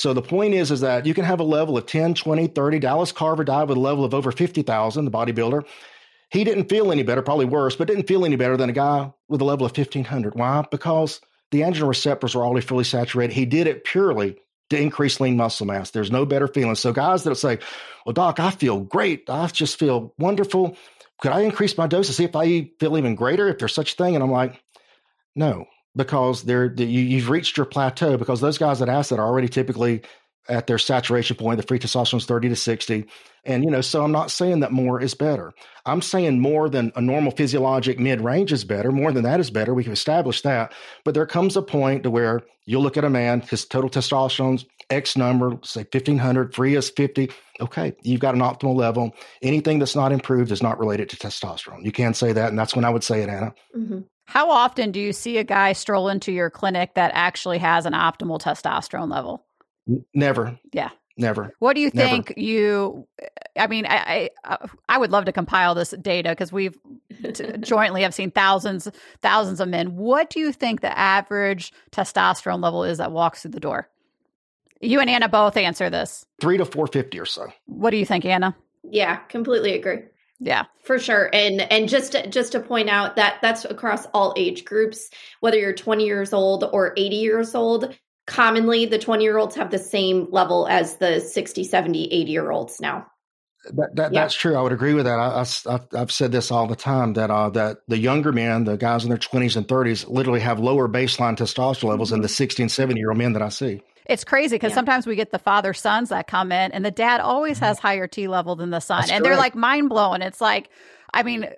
[0.00, 2.78] So the point is, is that you can have a level of 10, 20, 30.
[2.78, 5.66] Dallas McCarver died with a level of over 50,000, the bodybuilder.
[6.30, 9.12] He didn't feel any better, probably worse, but didn't feel any better than a guy
[9.28, 10.34] with a level of 1500.
[10.34, 10.64] Why?
[10.70, 13.34] Because the androgen receptors are already fully saturated.
[13.34, 14.38] He did it purely
[14.70, 15.90] to increase lean muscle mass.
[15.90, 16.76] There's no better feeling.
[16.76, 17.58] So guys that will say,
[18.06, 19.28] well, doc, I feel great.
[19.28, 20.78] I just feel wonderful.
[21.20, 23.92] Could I increase my dose to see if I feel even greater, if there's such
[23.92, 24.14] a thing?
[24.14, 24.62] And I'm like,
[25.36, 29.26] no, because they're, you, you've reached your plateau because those guys that ask that are
[29.26, 30.02] already typically
[30.48, 31.58] at their saturation point.
[31.58, 33.04] The free testosterone is 30 to 60.
[33.44, 35.52] And, you know, so I'm not saying that more is better.
[35.86, 38.90] I'm saying more than a normal physiologic mid range is better.
[38.90, 39.72] More than that is better.
[39.72, 40.72] We can establish that.
[41.04, 44.66] But there comes a point to where you'll look at a man, his total testosterone's
[44.90, 47.30] X number, say 1500, free is 50.
[47.60, 49.14] Okay, you've got an optimal level.
[49.40, 51.84] Anything that's not improved is not related to testosterone.
[51.84, 52.48] You can say that.
[52.48, 53.54] And that's when I would say it, Anna.
[53.76, 54.00] Mm-hmm.
[54.30, 57.94] How often do you see a guy stroll into your clinic that actually has an
[57.94, 59.44] optimal testosterone level?
[60.14, 60.56] Never.
[60.72, 60.90] Yeah.
[61.16, 61.52] Never.
[61.58, 62.08] What do you Never.
[62.08, 63.08] think you?
[63.58, 66.78] I mean, I I, uh, I would love to compile this data because we've
[67.34, 68.88] t- jointly have seen thousands
[69.20, 69.96] thousands of men.
[69.96, 73.88] What do you think the average testosterone level is that walks through the door?
[74.80, 76.24] You and Anna both answer this.
[76.40, 77.48] Three to four fifty or so.
[77.66, 78.54] What do you think, Anna?
[78.84, 80.02] Yeah, completely agree.
[80.40, 80.64] Yeah.
[80.82, 81.28] For sure.
[81.32, 85.58] And and just to, just to point out that that's across all age groups, whether
[85.58, 87.94] you're 20 years old or 80 years old,
[88.26, 92.50] commonly the 20 year olds have the same level as the 60 70 80 year
[92.50, 93.06] olds now
[93.64, 94.22] that, that yeah.
[94.22, 94.56] that's true.
[94.56, 95.18] I would agree with that.
[95.18, 98.76] I, I, have said this all the time that uh, that the younger men, the
[98.76, 102.16] guys in their twenties and thirties, literally have lower baseline testosterone levels mm-hmm.
[102.16, 103.82] than the 60 and 70 year old men that I see.
[104.10, 104.74] It's crazy because yeah.
[104.74, 107.66] sometimes we get the father sons that come in, and the dad always mm-hmm.
[107.66, 109.30] has higher T level than the son, that's and correct.
[109.30, 110.20] they're like mind blowing.
[110.20, 110.68] It's like,
[111.14, 111.48] I mean,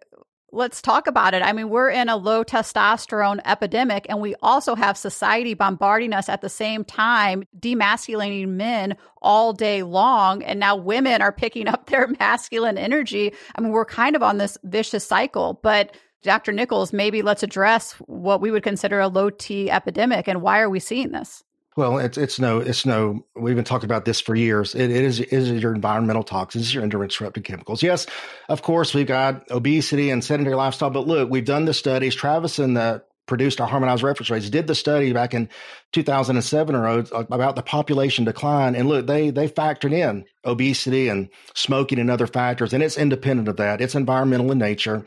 [0.52, 1.42] let's talk about it.
[1.42, 6.28] I mean, we're in a low testosterone epidemic, and we also have society bombarding us
[6.28, 10.42] at the same time, demasculating men all day long.
[10.42, 13.32] And now women are picking up their masculine energy.
[13.56, 15.58] I mean, we're kind of on this vicious cycle.
[15.62, 16.52] But Dr.
[16.52, 20.70] Nichols, maybe let's address what we would consider a low T epidemic and why are
[20.70, 21.42] we seeing this?
[21.76, 23.24] Well, it's it's no it's no.
[23.34, 24.74] We've been talking about this for years.
[24.74, 27.82] It, it is is your environmental toxins, your endocrine disrupting chemicals.
[27.82, 28.06] Yes,
[28.50, 30.90] of course, we've got obesity and sedentary lifestyle.
[30.90, 32.14] But look, we've done the studies.
[32.14, 35.48] Travison the produced our harmonized reference rates did the study back in
[35.92, 41.28] 2007 or uh, about the population decline and look they they factored in obesity and
[41.54, 45.06] smoking and other factors and it's independent of that it's environmental in nature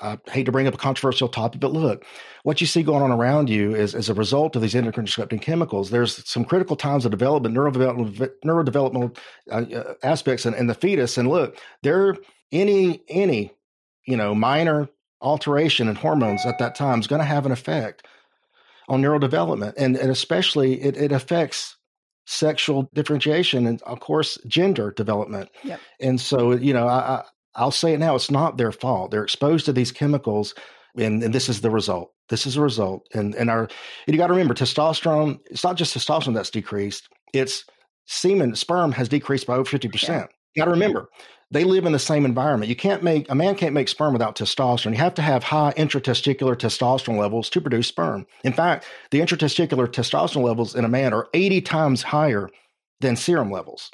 [0.00, 2.04] I hate to bring up a controversial topic, but look,
[2.42, 5.38] what you see going on around you is as a result of these endocrine disrupting
[5.38, 5.90] chemicals.
[5.90, 9.16] There's some critical times of development, neurodevelopmental, neurodevelopmental
[9.50, 11.16] uh, uh, aspects in, in the fetus.
[11.16, 12.16] And look, there
[12.50, 13.52] any any
[14.06, 14.88] you know minor
[15.20, 18.06] alteration in hormones at that time is going to have an effect
[18.88, 21.76] on neurodevelopment, and and especially it, it affects
[22.26, 25.50] sexual differentiation and of course gender development.
[25.62, 25.80] Yep.
[26.00, 27.22] And so you know I,
[27.56, 29.10] I'll say it now, it's not their fault.
[29.10, 30.54] They're exposed to these chemicals,
[30.96, 32.12] and, and this is the result.
[32.28, 33.06] This is a result.
[33.12, 35.40] And and our and you got to remember, testosterone.
[35.50, 37.08] It's not just testosterone that's decreased.
[37.32, 37.64] It's
[38.06, 40.30] semen, sperm has decreased by over fifty percent.
[40.54, 41.08] You got to remember,
[41.50, 42.68] they live in the same environment.
[42.68, 44.92] You can't make a man can't make sperm without testosterone.
[44.92, 48.26] You have to have high intratesticular testosterone levels to produce sperm.
[48.42, 52.48] In fact, the intratesticular testosterone levels in a man are 80 times higher
[53.00, 53.90] than serum levels.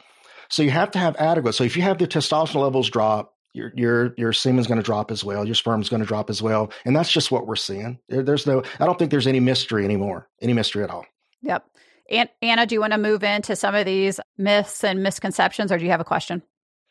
[0.49, 1.53] So you have to have adequate.
[1.55, 5.11] So if you have the testosterone levels drop, your your your semen's going to drop
[5.11, 5.45] as well.
[5.45, 7.99] Your sperm's going to drop as well, and that's just what we're seeing.
[8.09, 8.63] There, there's no.
[8.79, 10.29] I don't think there's any mystery anymore.
[10.41, 11.05] Any mystery at all.
[11.43, 11.65] Yep.
[12.11, 15.79] And Anna, do you want to move into some of these myths and misconceptions, or
[15.79, 16.43] do you have a question?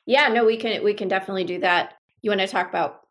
[0.05, 1.93] Yeah, no, we can we can definitely do that.
[2.21, 3.01] You want to talk about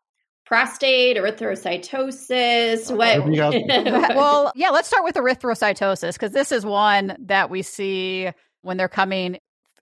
[0.45, 2.89] prostate, erythrocytosis?
[2.95, 4.15] What?
[4.15, 8.29] well, yeah, let's start with erythrocytosis because this is one that we see
[8.61, 9.37] when they're coming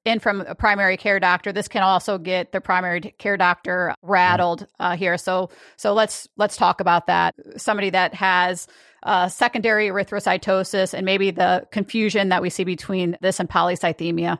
[0.07, 1.51] in from a primary care doctor.
[1.51, 5.17] This can also get the primary care doctor rattled uh, here.
[5.17, 7.35] So so let's let's talk about that.
[7.57, 8.67] Somebody that has
[9.03, 14.39] uh, secondary erythrocytosis and maybe the confusion that we see between this and polycythemia.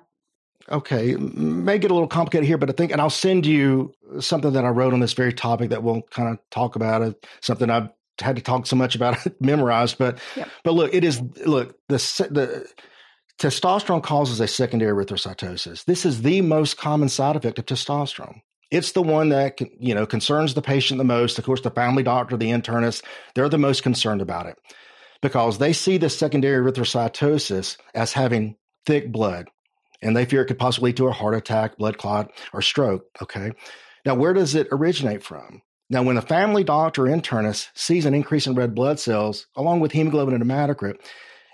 [0.70, 4.52] Okay, may get a little complicated here, but I think, and I'll send you something
[4.52, 7.26] that I wrote on this very topic that we'll kind of talk about it.
[7.42, 10.50] Something I've had to talk so much about memorized, but yep.
[10.64, 11.98] but look, it is look the
[12.32, 12.68] the
[13.40, 15.86] Testosterone causes a secondary erythrocytosis.
[15.86, 18.42] This is the most common side effect of testosterone.
[18.72, 21.38] It's the one that you know concerns the patient the most.
[21.38, 23.04] Of course, the family doctor, the internist,
[23.36, 24.58] they're the most concerned about it
[25.22, 29.50] because they see the secondary erythrocytosis as having thick blood,
[30.02, 33.06] and they fear it could possibly lead to a heart attack, blood clot, or stroke.
[33.22, 33.52] Okay,
[34.06, 35.62] now where does it originate from?
[35.90, 39.94] Now, when a family doctor internist sees an increase in red blood cells along with
[39.94, 40.98] hemoglobin and hematocrit,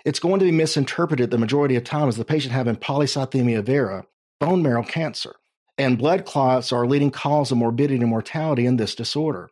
[0.04, 4.04] it's going to be misinterpreted the majority of time as the patient having polycythemia vera,
[4.40, 5.34] bone marrow cancer.
[5.76, 9.50] And blood clots are a leading cause of morbidity and mortality in this disorder.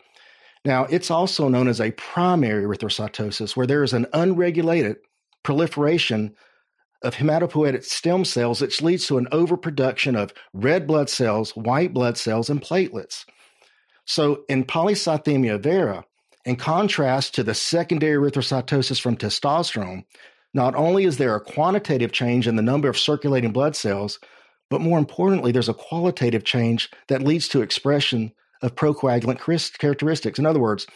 [0.65, 4.99] Now, it's also known as a primary erythrocytosis, where there is an unregulated
[5.43, 6.37] proliferation
[7.03, 12.17] of hematopoietic stem cells, which leads to an overproduction of red blood cells, white blood
[12.17, 13.25] cells, and platelets.
[14.05, 16.05] So, in polycythemia vera,
[16.45, 20.05] in contrast to the secondary erythrocytosis from testosterone,
[20.55, 24.19] not only is there a quantitative change in the number of circulating blood cells,
[24.71, 30.39] but more importantly, there's a qualitative change that leads to expression of procoagulant characteristics.
[30.39, 30.87] In other words,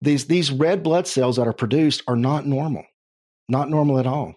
[0.00, 2.84] these, these red blood cells that are produced are not normal,
[3.48, 4.34] not normal at all.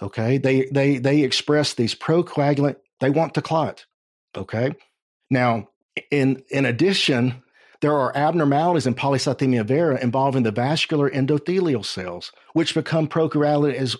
[0.00, 0.38] Okay.
[0.38, 3.84] They, they, they express these procoagulant, they want to clot.
[4.36, 4.74] Okay.
[5.30, 5.68] Now,
[6.10, 7.42] in, in addition,
[7.82, 13.96] there are abnormalities in polycythemia vera involving the vascular endothelial cells, which become procoagulant as,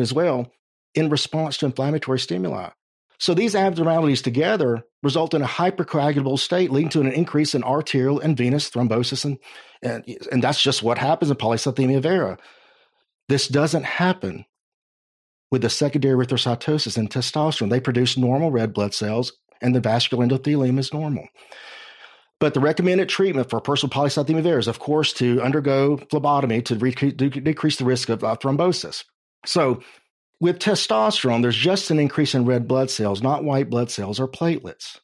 [0.00, 0.52] as well
[0.94, 2.70] in response to inflammatory stimuli.
[3.18, 8.20] So these abnormalities together result in a hypercoagulable state, leading to an increase in arterial
[8.20, 9.38] and venous thrombosis, and,
[9.82, 12.38] and, and that's just what happens in polycythemia vera.
[13.28, 14.46] This doesn't happen
[15.50, 17.70] with the secondary erythrocytosis and testosterone.
[17.70, 21.26] They produce normal red blood cells, and the vascular endothelium is normal.
[22.40, 25.96] But the recommended treatment for a person with polycythemia vera is, of course, to undergo
[26.10, 29.04] phlebotomy to re- decrease the risk of uh, thrombosis.
[29.44, 29.82] So,
[30.40, 34.28] with testosterone, there's just an increase in red blood cells, not white blood cells or
[34.28, 34.98] platelets.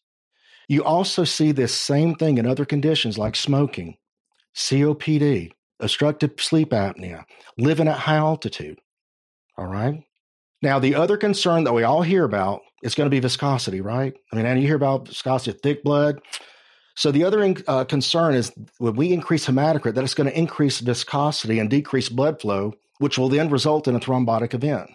[0.69, 3.97] You also see this same thing in other conditions like smoking,
[4.55, 7.25] COPD, obstructive sleep apnea,
[7.59, 8.79] living at high altitude.
[9.59, 10.05] All right.
[10.63, 14.15] Now, the other concern that we all hear about is going to be viscosity, right?
[14.33, 16.21] I mean, and you hear about viscosity thick blood.
[16.97, 20.81] So the other uh, concern is when we increase hematocrit, that it's going to increase
[20.81, 24.91] viscosity and decrease blood flow, which will then result in a thrombotic event.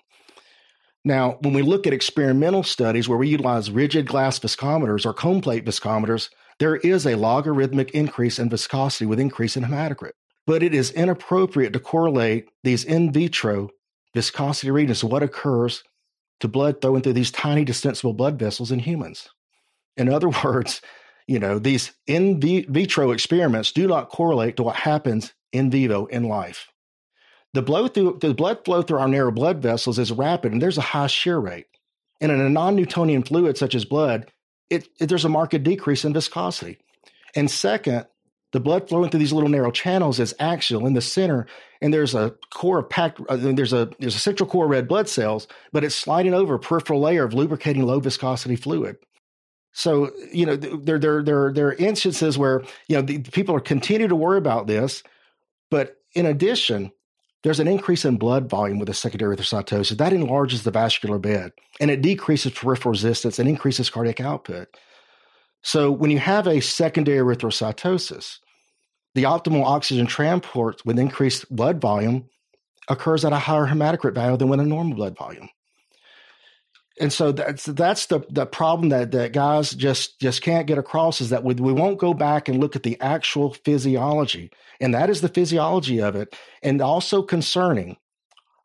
[1.04, 5.42] Now, when we look at experimental studies where we utilize rigid glass viscometers or cone
[5.42, 10.12] plate viscometers, there is a logarithmic increase in viscosity with increase in hematocrit.
[10.46, 13.70] But it is inappropriate to correlate these in vitro
[14.14, 15.84] viscosity readings what occurs
[16.40, 19.30] to blood flowing through these tiny distensible blood vessels in humans.
[19.96, 20.82] In other words,
[21.30, 26.24] you know, these in vitro experiments do not correlate to what happens in vivo in
[26.24, 26.72] life.
[27.54, 30.80] The, blow through, the blood flow through our narrow blood vessels is rapid and there's
[30.80, 31.68] a high shear rate.
[32.20, 34.32] And in a non Newtonian fluid such as blood,
[34.72, 36.80] it, it, there's a marked decrease in viscosity.
[37.36, 38.08] And second,
[38.52, 41.46] the blood flowing through these little narrow channels is axial in the center,
[41.80, 43.22] and there's a core of packed.
[43.30, 46.56] Uh, there's a there's a central core of red blood cells, but it's sliding over
[46.56, 48.98] a peripheral layer of lubricating low viscosity fluid.
[49.80, 53.62] So you know there there there there are instances where you know the, people are
[53.62, 55.04] continue to worry about this,
[55.72, 56.92] but in addition,
[57.44, 59.98] there's an increase in blood volume with a secondary erythrocytosis.
[59.98, 64.68] That enlarges the vascular bed and it decreases peripheral resistance and increases cardiac output.
[65.62, 68.39] So when you have a secondary erythrocytosis,
[69.15, 72.26] the optimal oxygen transport with increased blood volume
[72.89, 75.48] occurs at a higher hematocrit value than with a normal blood volume
[77.00, 81.22] and so that's that's the the problem that that guys just just can't get across
[81.22, 84.52] is that we, we won't go back and look at the actual physiology.
[84.82, 86.36] And that is the physiology of it.
[86.62, 87.98] And also concerning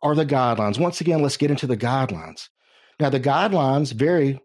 [0.02, 0.80] are the guidelines.
[0.80, 2.48] Once again let's get into the guidelines.
[2.98, 4.40] Now the guidelines vary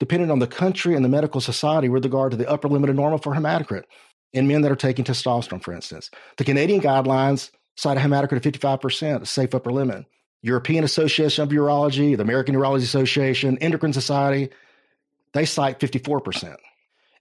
[0.00, 2.96] depending on the country and the medical society with regard to the upper limit of
[2.96, 3.84] normal for hematocrit
[4.32, 6.10] in men that are taking testosterone for instance.
[6.38, 10.06] The canadian guidelines cite a hematocrit of 55% a safe upper limit
[10.44, 14.50] European Association of Urology, the American Urology Association, Endocrine Society,
[15.32, 16.56] they cite 54%.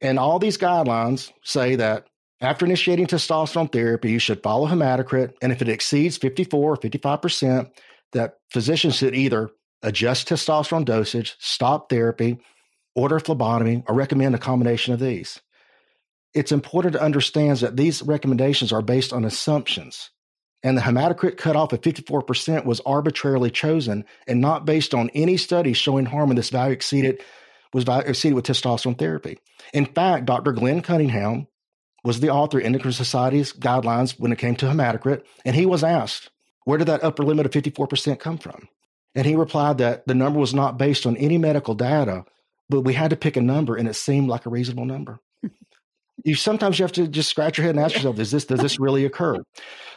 [0.01, 2.07] And all these guidelines say that
[2.41, 5.35] after initiating testosterone therapy, you should follow hematocrit.
[5.41, 7.71] And if it exceeds 54 or 55%,
[8.11, 12.39] that physicians should either adjust testosterone dosage, stop therapy,
[12.93, 15.39] order phlebotomy, or recommend a combination of these.
[16.33, 20.09] It's important to understand that these recommendations are based on assumptions
[20.63, 25.73] and the hematocrit cutoff of 54% was arbitrarily chosen and not based on any study
[25.73, 27.21] showing harm when this value exceeded
[27.73, 29.39] was value exceeded with testosterone therapy.
[29.73, 30.53] In fact, Dr.
[30.53, 31.47] Glenn Cunningham
[32.03, 35.83] was the author of Endocrine Society's guidelines when it came to hematocrit, and he was
[35.83, 36.29] asked,
[36.65, 38.67] where did that upper limit of 54% come from?
[39.15, 42.25] And he replied that the number was not based on any medical data,
[42.69, 45.19] but we had to pick a number, and it seemed like a reasonable number
[46.23, 48.59] you sometimes you have to just scratch your head and ask yourself, "Is this does
[48.59, 49.43] this really occur?"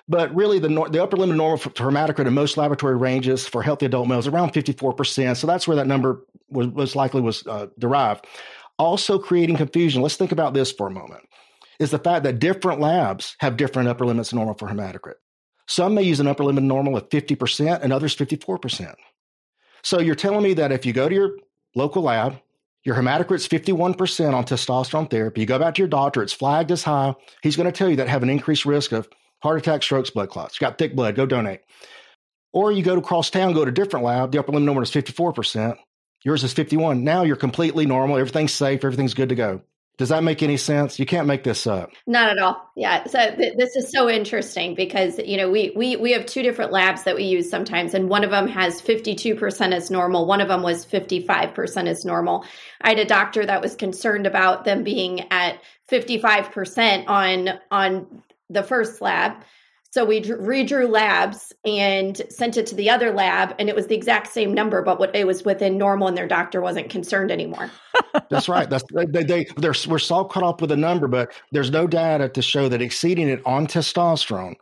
[0.09, 3.62] But really, the the upper limit of normal for hematocrit in most laboratory ranges for
[3.62, 5.39] healthy adult males is around fifty four percent.
[5.39, 8.27] So that's where that number was, was likely was uh, derived.
[8.79, 10.03] Also, creating confusion.
[10.03, 11.23] Let's think about this for a moment.
[11.79, 15.15] Is the fact that different labs have different upper limits normal for hematocrit.
[15.67, 18.97] Some may use an upper limit normal of fifty percent, and others fifty four percent.
[19.83, 21.39] So you're telling me that if you go to your
[21.74, 22.41] local lab
[22.87, 25.41] your hematocrit's 51% on testosterone therapy.
[25.41, 27.16] You go back to your doctor, it's flagged as high.
[27.43, 29.09] He's going to tell you that have an increased risk of
[29.43, 30.61] heart attack, strokes, blood clots.
[30.61, 31.62] You got thick blood, go donate.
[32.53, 34.30] Or you go to cross town, go to a different lab.
[34.30, 35.76] The upper limit number is 54%.
[36.22, 37.03] Yours is 51.
[37.03, 38.18] Now you're completely normal.
[38.18, 38.84] Everything's safe.
[38.84, 39.62] Everything's good to go.
[39.99, 40.99] Does that make any sense?
[40.99, 41.90] You can't make this up.
[42.07, 42.70] Not at all.
[42.76, 43.05] Yeah.
[43.05, 46.70] So th- this is so interesting because you know we we we have two different
[46.70, 50.26] labs that we use sometimes, and one of them has fifty two percent as normal.
[50.26, 52.44] One of them was fifty five percent as normal.
[52.82, 57.49] I had a doctor that was concerned about them being at fifty five percent on
[57.70, 59.32] on the first lab
[59.97, 63.94] so we redrew labs and sent it to the other lab, and it was the
[63.94, 67.70] exact same number, but what it was within normal, and their doctor wasn't concerned anymore.
[68.28, 68.68] That's right.
[68.68, 72.28] That's they they they're we're so caught up with a number, but there's no data
[72.28, 74.57] to show that exceeding it on testosterone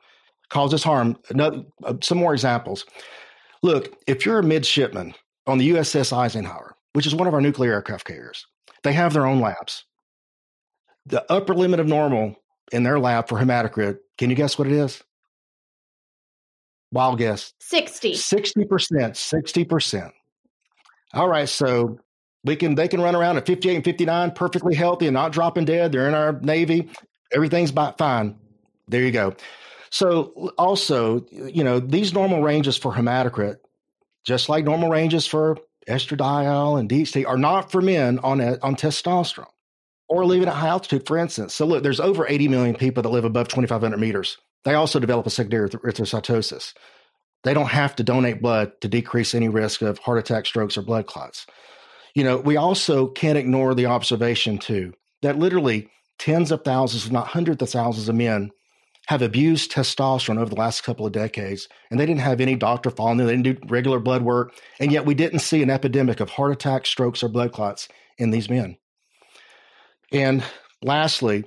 [0.50, 1.18] causes harm.
[1.36, 1.62] Uh,
[2.00, 2.86] some more examples.
[3.64, 5.14] Look, if you're a midshipman
[5.48, 8.46] on the USS Eisenhower, which is one of our nuclear aircraft carriers,
[8.84, 9.84] they have their own labs.
[11.06, 12.36] The upper limit of normal
[12.70, 15.02] in their lab for hematocrit, can you guess what it is?
[16.94, 17.52] Wild guess.
[17.58, 18.12] 60.
[18.12, 18.66] 60%.
[18.66, 20.12] 60%.
[21.12, 21.48] All right.
[21.48, 21.98] So
[22.44, 25.64] we can they can run around at 58 and 59 perfectly healthy and not dropping
[25.64, 25.90] dead.
[25.90, 26.88] They're in our Navy.
[27.32, 28.36] Everything's fine.
[28.86, 29.34] There you go.
[29.90, 33.56] So also, you know, these normal ranges for hematocrit,
[34.24, 39.46] just like normal ranges for estradiol and DHT, are not for men on on testosterone
[40.08, 41.54] or living at high altitude, for instance.
[41.54, 45.26] So look, there's over 80 million people that live above 2,500 meters they also develop
[45.26, 46.72] a secondary erythrocytosis.
[47.42, 50.82] They don't have to donate blood to decrease any risk of heart attack, strokes, or
[50.82, 51.46] blood clots.
[52.14, 55.88] You know, we also can't ignore the observation, too, that literally
[56.18, 58.50] tens of thousands, if not hundreds of thousands of men
[59.08, 62.88] have abused testosterone over the last couple of decades, and they didn't have any doctor
[62.88, 63.26] following them.
[63.26, 66.52] They didn't do regular blood work, and yet we didn't see an epidemic of heart
[66.52, 68.78] attacks, strokes, or blood clots in these men.
[70.10, 70.42] And
[70.82, 71.44] lastly,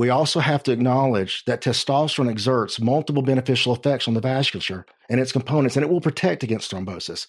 [0.00, 5.20] we also have to acknowledge that testosterone exerts multiple beneficial effects on the vasculature and
[5.20, 7.28] its components, and it will protect against thrombosis.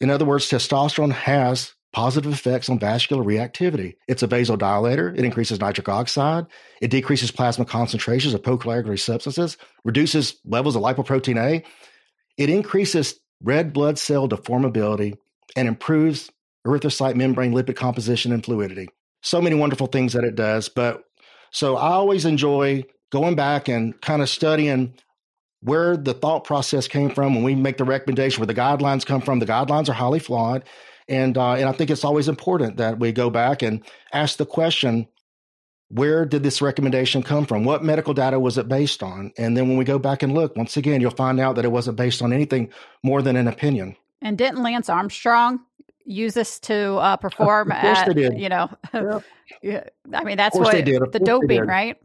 [0.00, 3.94] In other words, testosterone has positive effects on vascular reactivity.
[4.08, 6.46] It's a vasodilator, it increases nitric oxide,
[6.80, 11.62] it decreases plasma concentrations of procoagulatory substances, reduces levels of lipoprotein A,
[12.36, 15.16] it increases red blood cell deformability,
[15.54, 16.28] and improves
[16.66, 18.88] erythrocyte membrane lipid composition and fluidity.
[19.22, 21.04] So many wonderful things that it does, but
[21.50, 24.94] so I always enjoy going back and kind of studying
[25.60, 29.20] where the thought process came from when we make the recommendation, where the guidelines come
[29.20, 29.38] from.
[29.38, 30.64] The guidelines are highly flawed.
[31.08, 33.82] And, uh, and I think it's always important that we go back and
[34.12, 35.08] ask the question
[35.90, 37.64] where did this recommendation come from?
[37.64, 39.32] What medical data was it based on?
[39.38, 41.72] And then when we go back and look, once again, you'll find out that it
[41.72, 42.70] wasn't based on anything
[43.02, 43.96] more than an opinion.
[44.20, 45.60] And didn't Lance Armstrong
[46.08, 48.70] use this to uh, perform at, you know,
[49.62, 49.84] yeah.
[50.12, 51.96] I mean, that's what the doping, right?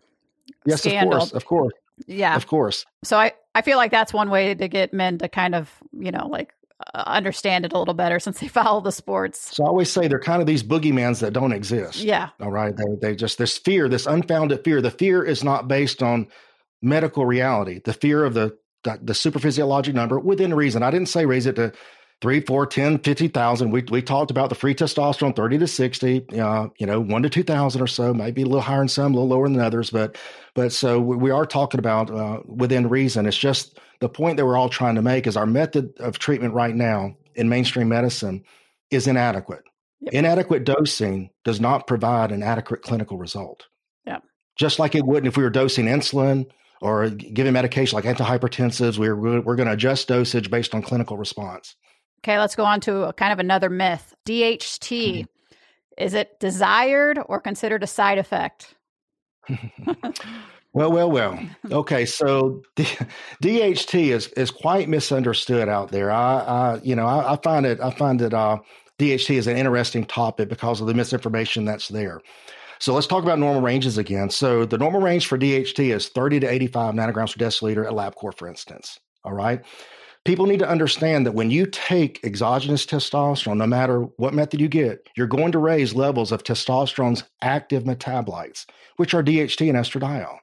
[0.65, 1.13] Yes, Scandal.
[1.13, 1.73] of course, of course.
[2.07, 2.35] Yeah.
[2.35, 2.85] Of course.
[3.03, 6.11] So I, I feel like that's one way to get men to kind of, you
[6.11, 6.53] know, like
[6.93, 9.55] uh, understand it a little better since they follow the sports.
[9.55, 11.99] So I always say they're kind of these boogeymans that don't exist.
[11.99, 12.29] Yeah.
[12.39, 12.75] All right.
[12.75, 14.81] They, they just, this fear, this unfounded fear.
[14.81, 16.27] The fear is not based on
[16.81, 17.79] medical reality.
[17.83, 20.83] The fear of the, the, the superphysiologic number within reason.
[20.83, 21.71] I didn't say raise it to
[22.21, 23.71] three, four, 10, 50,000.
[23.71, 27.29] We, we talked about the free testosterone 30 to 60, uh, you know, one to
[27.29, 29.89] 2,000 or so, maybe a little higher in some, a little lower than others.
[29.89, 30.17] But,
[30.53, 33.25] but so we, are talking about uh, within reason.
[33.25, 36.53] It's just the point that we're all trying to make is our method of treatment
[36.53, 38.43] right now in mainstream medicine
[38.91, 39.63] is inadequate.
[40.01, 40.13] Yep.
[40.13, 43.67] Inadequate dosing does not provide an adequate clinical result.
[44.05, 44.19] Yeah.
[44.57, 46.45] Just like it wouldn't if we were dosing insulin
[46.81, 51.75] or giving medication like antihypertensives, we're, we're going to adjust dosage based on clinical response.
[52.23, 54.15] Okay, let's go on to a kind of another myth.
[54.25, 55.23] DHT, mm-hmm.
[55.97, 58.75] is it desired or considered a side effect?
[60.73, 61.37] well, well, well.
[61.71, 62.85] Okay, so D-
[63.43, 66.11] DHT is is quite misunderstood out there.
[66.11, 68.59] I, I you know, I, I, find it I find that uh,
[68.99, 72.21] DHT is an interesting topic because of the misinformation that's there.
[72.79, 74.29] So let's talk about normal ranges again.
[74.29, 78.37] So the normal range for DHT is 30 to 85 nanograms per deciliter at LabCorp,
[78.37, 78.97] for instance.
[79.25, 79.61] All right
[80.25, 84.67] people need to understand that when you take exogenous testosterone, no matter what method you
[84.67, 88.65] get, you're going to raise levels of testosterone's active metabolites,
[88.97, 90.37] which are DHT and estradiol.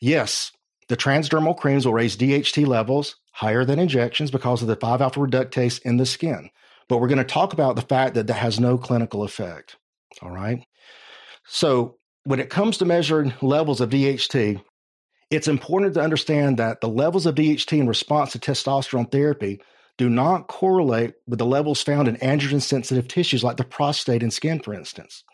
[0.00, 0.52] Yes,
[0.88, 5.20] the transdermal creams will raise DHT levels higher than injections because of the 5 alpha
[5.20, 6.50] reductase in the skin.
[6.88, 9.76] But we're going to talk about the fact that that has no clinical effect.
[10.22, 10.64] All right.
[11.46, 14.60] So, when it comes to measuring levels of DHT,
[15.30, 19.60] it's important to understand that the levels of DHT in response to testosterone therapy
[19.96, 24.32] do not correlate with the levels found in androgen sensitive tissues like the prostate and
[24.32, 25.24] skin, for instance.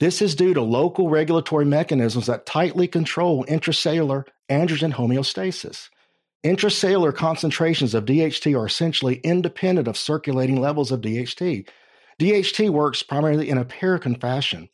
[0.00, 5.88] This is due to local regulatory mechanisms that tightly control intracellular androgen homeostasis.
[6.44, 11.68] Intracellular concentrations of DHT are essentially independent of circulating levels of DHT.
[12.20, 14.68] DHT works primarily in a paracrine fashion,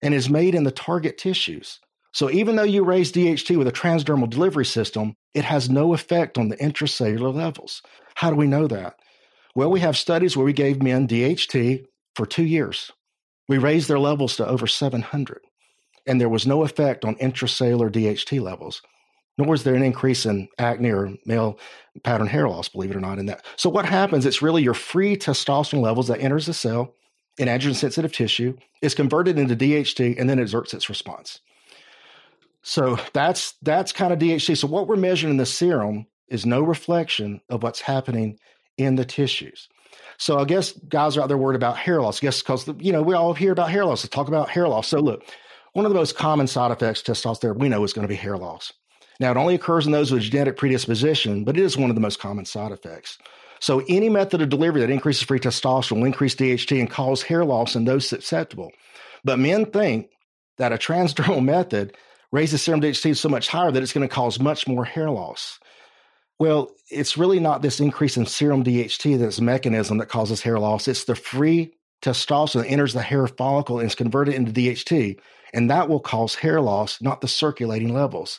[0.00, 1.80] and is made in the target tissues.
[2.16, 6.38] So even though you raise DHT with a transdermal delivery system, it has no effect
[6.38, 7.82] on the intracellular levels.
[8.14, 8.94] How do we know that?
[9.54, 12.90] Well, we have studies where we gave men DHT for two years.
[13.48, 15.42] We raised their levels to over 700,
[16.06, 18.80] and there was no effect on intracellular DHT levels
[19.38, 21.58] nor is there an increase in acne or male
[22.02, 23.44] pattern hair loss, believe it or not, in that.
[23.56, 26.94] So what happens, it's really your free testosterone levels that enters the cell
[27.38, 31.40] in androgen sensitive tissue, is converted into DHT, and then exerts its response.
[32.68, 34.58] So that's that's kind of DHT.
[34.58, 38.38] So what we're measuring in the serum is no reflection of what's happening
[38.76, 39.68] in the tissues.
[40.18, 42.18] So I guess guys are out there worried about hair loss.
[42.18, 44.02] I guess because you know we all hear about hair loss.
[44.02, 44.88] Let's talk about hair loss.
[44.88, 45.22] So look,
[45.74, 48.16] one of the most common side effects of testosterone we know is going to be
[48.16, 48.72] hair loss.
[49.20, 52.02] Now, it only occurs in those with genetic predisposition, but it is one of the
[52.02, 53.16] most common side effects.
[53.60, 57.44] So, any method of delivery that increases free testosterone will increase DHT and cause hair
[57.44, 58.72] loss in those susceptible.
[59.24, 60.10] But men think
[60.58, 61.96] that a transdermal method
[62.36, 65.58] raises serum DHT so much higher that it's going to cause much more hair loss.
[66.38, 70.86] Well, it's really not this increase in serum DHT that's mechanism that causes hair loss.
[70.86, 71.72] It's the free
[72.02, 75.18] testosterone that enters the hair follicle and is converted into DHT,
[75.54, 78.38] and that will cause hair loss, not the circulating levels.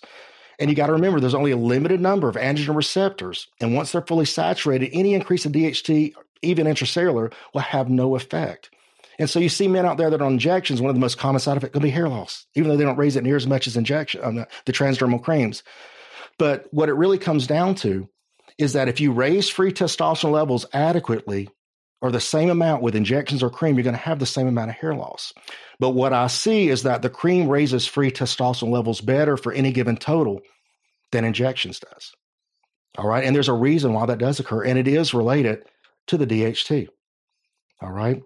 [0.60, 3.48] And you got to remember, there's only a limited number of androgen receptors.
[3.60, 8.70] And once they're fully saturated, any increase in DHT, even intracellular, will have no effect.
[9.20, 11.18] And so you see men out there that are on injections, one of the most
[11.18, 13.48] common side effects can be hair loss, even though they don't raise it near as
[13.48, 15.64] much as injection, um, the transdermal creams.
[16.38, 18.08] But what it really comes down to
[18.58, 21.50] is that if you raise free testosterone levels adequately
[22.02, 24.70] or the same amount with injections or cream, you're going to have the same amount
[24.70, 25.34] of hair loss.
[25.80, 29.72] But what I see is that the cream raises free testosterone levels better for any
[29.72, 30.42] given total
[31.12, 32.12] than injections does.
[32.98, 33.24] All right.
[33.24, 35.64] And there's a reason why that does occur, and it is related
[36.08, 36.88] to the DHT.
[37.82, 38.22] All right.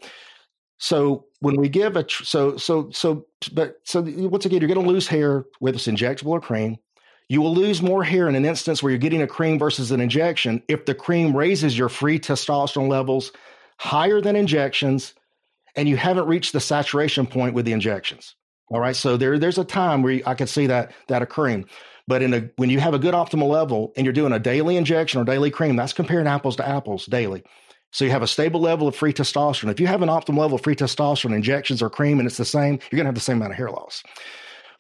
[0.82, 4.92] So when we give a so so so but so once again, you're going to
[4.92, 6.78] lose hair whether it's injectable or cream.
[7.30, 10.02] You will lose more hair in an instance where you're getting a cream versus an
[10.02, 13.32] injection if the cream raises your free testosterone levels
[13.78, 15.14] higher than injections
[15.76, 18.36] and you haven't reached the saturation point with the injections.
[18.70, 18.96] All right.
[18.96, 21.66] So there, there's a time where I can see that that occurring.
[22.08, 24.78] But in a when you have a good optimal level and you're doing a daily
[24.78, 27.44] injection or daily cream, that's comparing apples to apples daily.
[27.92, 29.70] So you have a stable level of free testosterone.
[29.70, 32.46] If you have an optimal level of free testosterone, injections or cream, and it's the
[32.46, 34.02] same, you're going to have the same amount of hair loss.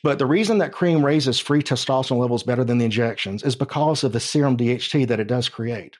[0.03, 4.03] But the reason that cream raises free testosterone levels better than the injections is because
[4.03, 5.97] of the serum DHT that it does create.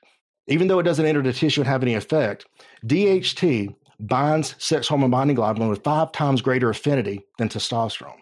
[0.48, 2.46] Even though it doesn't enter the tissue and have any effect,
[2.86, 8.18] DHT binds sex hormone binding globulin with five times greater affinity than testosterone.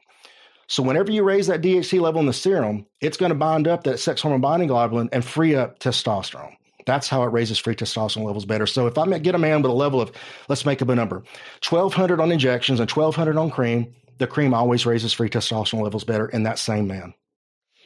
[0.67, 3.85] So whenever you raise that DHT level in the serum, it's going to bind up
[3.85, 6.55] that sex hormone binding globulin and free up testosterone.
[6.91, 8.67] That's how it raises free testosterone levels better.
[8.67, 10.11] So if I get a man with a level of,
[10.49, 11.23] let's make up a number,
[11.69, 16.27] 1200 on injections and 1200 on cream, the cream always raises free testosterone levels better
[16.27, 17.15] in that same man.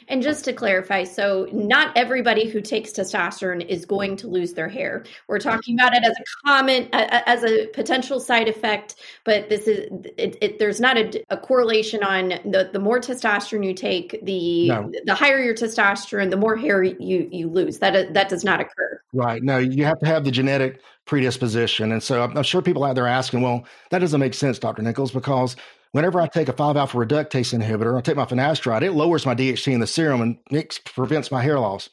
[0.08, 4.68] And just to clarify, so not everybody who takes testosterone is going to lose their
[4.68, 5.04] hair.
[5.28, 9.88] We're talking about it as a common, as a potential side effect, but this is
[10.18, 14.68] it, it, there's not a, a, correlation on the the more testosterone you take, the
[14.68, 14.92] no.
[15.04, 17.78] the higher your testosterone, the more hair you you lose.
[17.78, 19.00] That that does not occur.
[19.12, 19.42] Right.
[19.42, 22.94] No, you have to have the genetic predisposition, and so I'm, I'm sure people out
[22.94, 24.82] there asking, well, that doesn't make sense, Dr.
[24.82, 25.56] Nichols, because
[25.94, 29.36] whenever I take a 5 alpha reductase inhibitor, I take my finasteride, it lowers my
[29.36, 31.88] DHT in the serum and it prevents my hair loss.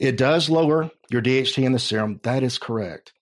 [0.00, 2.18] It does lower your DHT in the serum.
[2.24, 3.12] That is correct.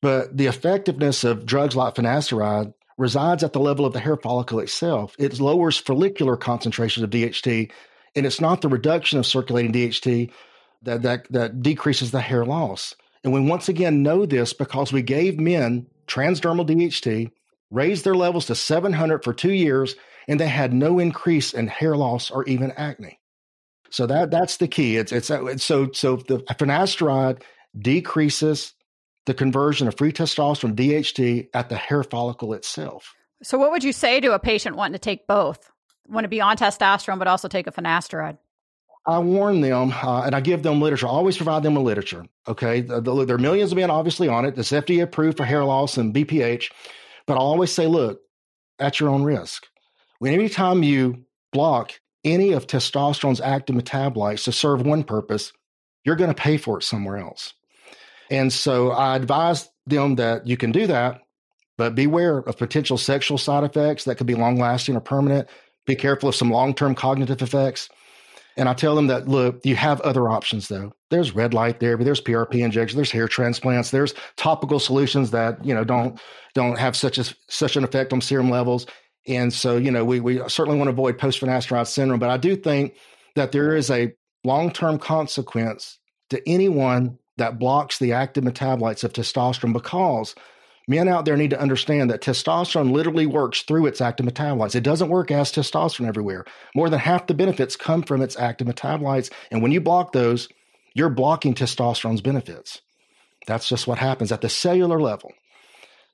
[0.00, 4.60] But the effectiveness of drugs like finasteride resides at the level of the hair follicle
[4.60, 5.16] itself.
[5.18, 7.72] It lowers follicular concentrations of DHT,
[8.14, 10.30] and it's not the reduction of circulating DHT
[10.82, 12.94] that, that, that decreases the hair loss.
[13.24, 17.32] And we once again know this because we gave men transdermal DHT
[17.70, 19.94] raised their levels to 700 for two years,
[20.28, 23.18] and they had no increase in hair loss or even acne.
[23.90, 24.96] So that that's the key.
[24.96, 27.42] It's it's, it's so so the finasteride
[27.76, 28.72] decreases
[29.26, 33.14] the conversion of free testosterone DHT at the hair follicle itself.
[33.42, 35.70] So what would you say to a patient wanting to take both?
[36.08, 38.38] Want to be on testosterone but also take a finasteride?
[39.06, 41.06] I warn them uh, and I give them literature.
[41.06, 42.26] I always provide them with literature.
[42.46, 42.80] Okay.
[42.82, 44.58] The, the, there are millions of men obviously on it.
[44.58, 46.70] It's FDA approved for hair loss and BPH.
[47.26, 48.20] But I always say, look,
[48.78, 49.66] at your own risk.
[50.18, 55.52] When anytime you block any of testosterone's active metabolites to serve one purpose,
[56.04, 57.54] you're going to pay for it somewhere else.
[58.30, 61.22] And so I advise them that you can do that,
[61.76, 65.48] but beware of potential sexual side effects that could be long lasting or permanent.
[65.86, 67.88] Be careful of some long term cognitive effects.
[68.60, 70.92] And I tell them that, look, you have other options though.
[71.08, 75.72] There's red light therapy, there's PRP injections, there's hair transplants, there's topical solutions that, you
[75.72, 76.20] know, don't
[76.52, 78.84] don't have such a such an effect on serum levels.
[79.26, 82.36] And so, you know, we, we certainly want to avoid post finasteride syndrome, but I
[82.36, 82.96] do think
[83.34, 84.12] that there is a
[84.44, 85.98] long term consequence
[86.28, 90.34] to anyone that blocks the active metabolites of testosterone because
[90.90, 94.74] men out there need to understand that testosterone literally works through its active metabolites.
[94.74, 96.44] It doesn't work as testosterone everywhere.
[96.74, 99.32] More than half the benefits come from its active metabolites.
[99.52, 100.48] And when you block those,
[100.92, 102.82] you're blocking testosterone's benefits.
[103.46, 105.32] That's just what happens at the cellular level.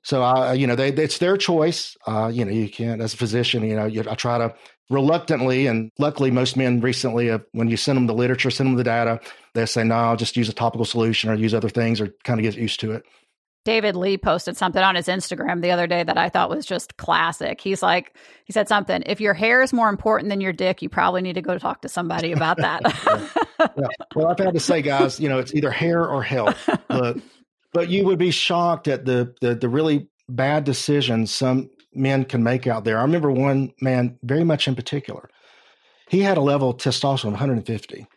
[0.03, 1.97] So, uh, you know, they, it's their choice.
[2.05, 4.53] Uh, you know, you can't, as a physician, you know, you, I try to
[4.91, 8.75] reluctantly, and luckily, most men recently, uh, when you send them the literature, send them
[8.77, 9.19] the data,
[9.55, 12.39] they say, no, I'll just use a topical solution or use other things or kind
[12.39, 13.03] of get used to it.
[13.67, 16.95] David Lee posted something on his Instagram the other day that I thought was just
[16.95, 17.59] classic.
[17.59, 18.15] He's like,
[18.45, 21.33] he said something, if your hair is more important than your dick, you probably need
[21.33, 22.81] to go talk to somebody about that.
[23.59, 23.67] yeah.
[23.77, 23.87] Yeah.
[24.15, 26.57] Well, I've had to say, guys, you know, it's either hair or health.
[26.87, 27.17] But,
[27.73, 32.43] but you would be shocked at the, the, the really bad decisions some men can
[32.43, 32.97] make out there.
[32.97, 35.29] I remember one man very much in particular.
[36.07, 38.07] He had a level of testosterone of 150.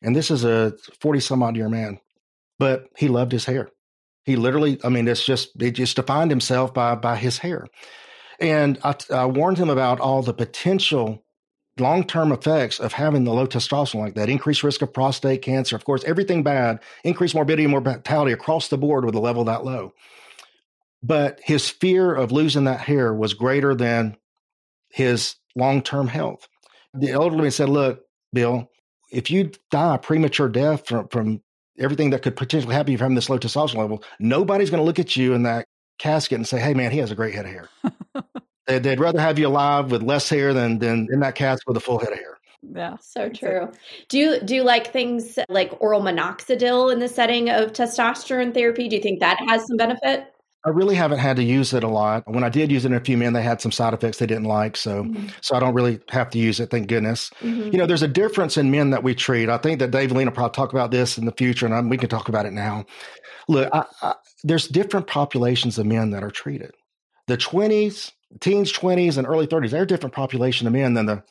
[0.00, 0.72] And this is a
[1.02, 2.00] 40 some odd year man,
[2.58, 3.68] but he loved his hair
[4.28, 7.66] he literally, I mean, it's just he just defined himself by by his hair.
[8.38, 11.24] And I, I warned him about all the potential
[11.78, 15.74] long term effects of having the low testosterone like that, increased risk of prostate cancer,
[15.76, 19.64] of course, everything bad, increased morbidity and mortality across the board with a level that
[19.64, 19.94] low.
[21.02, 24.14] But his fear of losing that hair was greater than
[24.90, 26.46] his long term health.
[26.92, 28.02] The elderly man said, Look,
[28.34, 28.68] Bill,
[29.10, 31.40] if you die a premature death from, from
[31.78, 34.84] everything that could potentially happen if you're having this low testosterone level, nobody's going to
[34.84, 35.66] look at you in that
[35.98, 37.68] casket and say, "Hey, man, he has a great head of hair."
[38.66, 41.76] they'd, they'd, rather have you alive with less hair than than in that casket with
[41.76, 42.38] a full head of hair.
[42.74, 43.70] Yeah, so true.
[44.08, 48.88] Do you do you like things like oral minoxidil in the setting of testosterone therapy?
[48.88, 50.32] Do you think that has some benefit?
[50.66, 52.24] I really haven't had to use it a lot.
[52.26, 54.26] When I did use it in a few men, they had some side effects they
[54.26, 54.76] didn't like.
[54.76, 55.28] So, mm-hmm.
[55.40, 56.70] so I don't really have to use it.
[56.70, 57.30] Thank goodness.
[57.40, 57.70] Mm-hmm.
[57.72, 59.48] You know, there's a difference in men that we treat.
[59.48, 61.96] I think that Dave Lena probably talk about this in the future, and I, we
[61.96, 62.86] can talk about it now.
[63.46, 66.72] Look, I, I, there's different populations of men that are treated.
[67.28, 71.22] The 20s, teens, 20s, and early 30s, they're a different population of men than the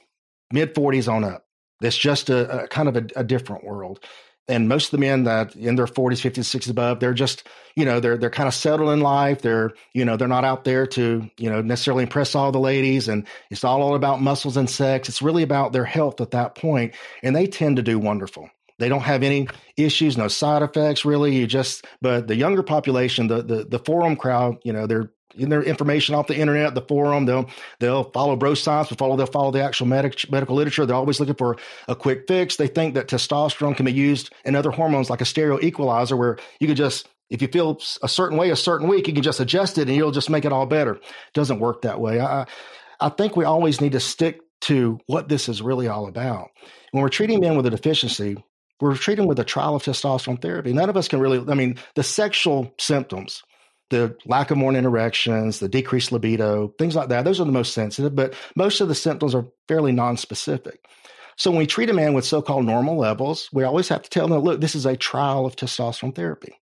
[0.53, 1.43] mid 40s on up.
[1.81, 3.99] It's just a, a kind of a, a different world
[4.47, 7.85] and most of the men that in their 40s 50s 60s above they're just you
[7.85, 9.41] know they're they're kind of settled in life.
[9.41, 13.07] They're you know they're not out there to you know necessarily impress all the ladies
[13.07, 15.09] and it's all, all about muscles and sex.
[15.09, 18.49] It's really about their health at that point and they tend to do wonderful.
[18.79, 21.35] They don't have any issues no side effects really.
[21.35, 25.49] You just but the younger population the the, the forum crowd you know they're in
[25.49, 27.25] their information off the internet, the forum.
[27.25, 30.85] They'll they'll follow bro science, but follow they'll follow the actual medic, medical literature.
[30.85, 31.57] They're always looking for
[31.87, 32.55] a quick fix.
[32.55, 36.37] They think that testosterone can be used in other hormones like a stereo equalizer, where
[36.59, 39.39] you could just if you feel a certain way a certain week, you can just
[39.39, 40.95] adjust it and you'll just make it all better.
[40.95, 42.19] It doesn't work that way.
[42.19, 42.45] I
[42.99, 46.49] I think we always need to stick to what this is really all about.
[46.91, 48.43] When we're treating men with a deficiency,
[48.79, 50.73] we're treating with a trial of testosterone therapy.
[50.73, 53.43] None of us can really, I mean, the sexual symptoms
[53.89, 57.23] the lack of morning erections, the decreased libido, things like that.
[57.23, 60.85] Those are the most sensitive, but most of the symptoms are fairly non-specific.
[61.37, 64.27] So when we treat a man with so-called normal levels, we always have to tell
[64.27, 66.59] them, look, this is a trial of testosterone therapy.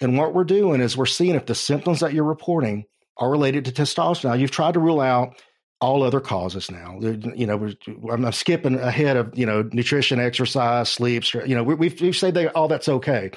[0.00, 2.86] And what we're doing is we're seeing if the symptoms that you're reporting
[3.18, 4.24] are related to testosterone.
[4.24, 5.40] Now, you've tried to rule out
[5.80, 6.98] all other causes now.
[7.00, 7.70] You know,
[8.10, 12.56] I'm skipping ahead of, you know, nutrition, exercise, sleep, you know, we've, we've said that
[12.56, 13.30] all that's okay.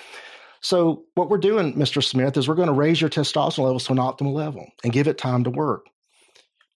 [0.61, 2.03] So, what we're doing, Mr.
[2.03, 5.07] Smith, is we're going to raise your testosterone levels to an optimal level and give
[5.07, 5.85] it time to work.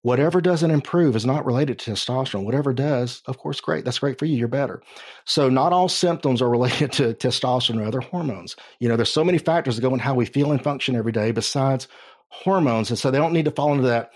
[0.03, 2.43] Whatever doesn't improve is not related to testosterone.
[2.43, 3.85] Whatever does, of course, great.
[3.85, 4.35] That's great for you.
[4.35, 4.81] You're better.
[5.25, 8.55] So, not all symptoms are related to testosterone or other hormones.
[8.79, 11.11] You know, there's so many factors that go in how we feel and function every
[11.11, 11.87] day besides
[12.29, 12.89] hormones.
[12.89, 14.11] And so, they don't need to fall into that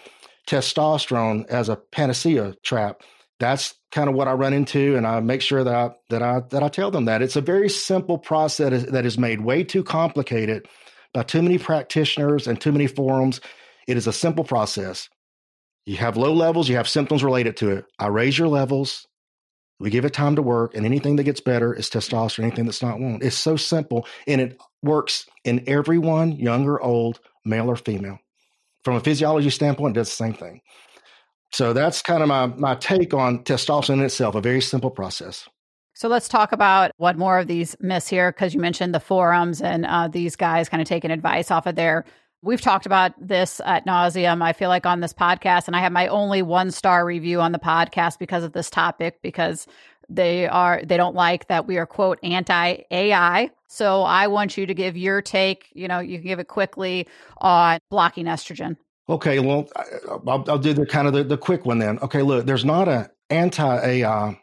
[0.47, 3.01] testosterone as a panacea trap
[3.39, 6.41] that's kind of what I run into, and I make sure that I, that I
[6.49, 9.83] that I tell them that it's a very simple process that is made way too
[9.83, 10.67] complicated
[11.13, 13.39] by too many practitioners and too many forums.
[13.87, 15.09] It is a simple process.
[15.85, 17.85] You have low levels, you have symptoms related to it.
[17.97, 19.07] I raise your levels,
[19.79, 22.45] we give it time to work, and anything that gets better is testosterone.
[22.45, 23.23] Anything that's not won't.
[23.23, 28.19] It's so simple, and it works in everyone, young or old, male or female.
[28.83, 30.61] From a physiology standpoint, it does the same thing.
[31.53, 35.47] So that's kind of my, my take on testosterone itself, a very simple process.
[35.93, 39.61] So let's talk about what more of these myths here, because you mentioned the forums
[39.61, 42.05] and uh, these guys kind of taking advice off of there.
[42.43, 44.43] We've talked about this at nauseum.
[44.43, 47.51] I feel like on this podcast, and I have my only one star review on
[47.51, 49.65] the podcast because of this topic, because
[50.07, 53.49] they are they don't like that we are quote anti AI.
[53.67, 55.67] So I want you to give your take.
[55.73, 57.07] You know, you can give it quickly
[57.39, 58.77] on blocking estrogen.
[59.09, 59.69] Okay, well,
[60.27, 61.97] I'll, I'll do the kind of the, the quick one then.
[61.99, 64.33] Okay, look, there's not an anti AI uh,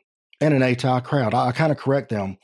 [0.40, 1.34] and an anti crowd.
[1.34, 2.38] I, I kind of correct them.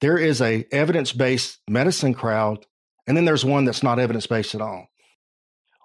[0.00, 2.66] There is a evidence based medicine crowd,
[3.06, 4.88] and then there's one that's not evidence based at all.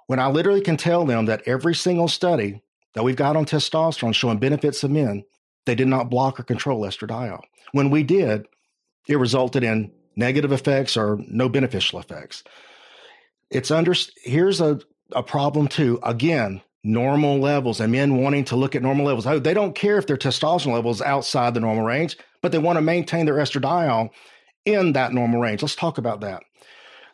[0.08, 2.62] When I literally can tell them that every single study
[2.96, 5.24] that we've got on testosterone showing benefits of men,
[5.66, 7.42] they did not block or control estradiol.
[7.72, 8.48] When we did,
[9.08, 12.44] it resulted in negative effects or no beneficial effects.
[13.50, 14.80] It's under here's a
[15.14, 16.00] a problem too.
[16.04, 19.26] Again, normal levels and men wanting to look at normal levels.
[19.26, 22.78] Oh, they don't care if their testosterone levels outside the normal range, but they want
[22.78, 24.10] to maintain their estradiol
[24.66, 25.62] in that normal range.
[25.62, 26.44] Let's talk about that.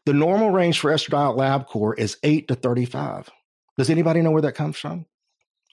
[0.06, 3.30] The normal range for estradiol LabCorp is 8 to 35.
[3.78, 5.06] Does anybody know where that comes from?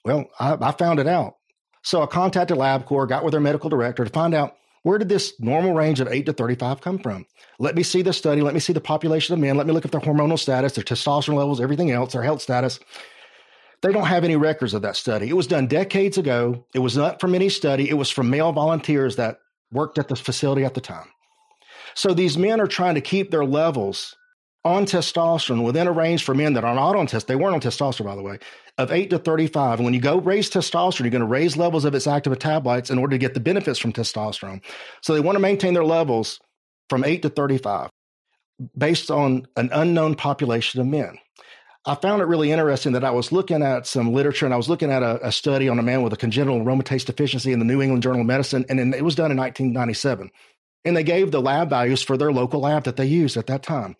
[0.03, 1.37] Well, I, I found it out.
[1.83, 5.33] So I contacted LabCorp, got with their medical director to find out where did this
[5.39, 7.25] normal range of 8 to 35 come from?
[7.57, 8.41] Let me see the study.
[8.41, 9.57] Let me see the population of men.
[9.57, 12.79] Let me look at their hormonal status, their testosterone levels, everything else, their health status.
[13.81, 15.29] They don't have any records of that study.
[15.29, 16.65] It was done decades ago.
[16.73, 17.89] It was not from any study.
[17.89, 19.39] It was from male volunteers that
[19.71, 21.07] worked at the facility at the time.
[21.95, 24.15] So these men are trying to keep their levels
[24.65, 27.27] on testosterone within a range for men that are not on test.
[27.27, 28.39] They weren't on testosterone, by the way,
[28.77, 29.79] of 8 to 35.
[29.79, 32.89] And when you go raise testosterone, you're going to raise levels of its active metabolites
[32.89, 34.61] in order to get the benefits from testosterone.
[35.01, 36.39] So they want to maintain their levels
[36.89, 37.89] from 8 to 35
[38.77, 41.17] based on an unknown population of men.
[41.85, 44.69] I found it really interesting that I was looking at some literature and I was
[44.69, 47.65] looking at a, a study on a man with a congenital aromatase deficiency in the
[47.65, 50.31] New England Journal of Medicine, and it was done in 1997.
[50.85, 53.63] And they gave the lab values for their local lab that they used at that
[53.63, 53.97] time.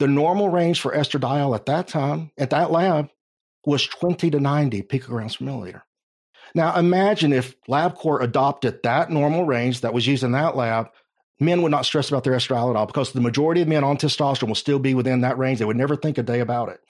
[0.00, 3.08] The normal range for estradiol at that time, at that lab,
[3.64, 5.82] was 20 to 90 picograms per milliliter.
[6.54, 10.88] Now imagine if LabCorp adopted that normal range that was used in that lab,
[11.40, 13.96] men would not stress about their estradiol at all because the majority of men on
[13.96, 15.58] testosterone will still be within that range.
[15.58, 16.80] They would never think a day about it.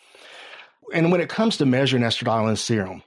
[0.93, 3.03] And when it comes to measuring estradiol in serum,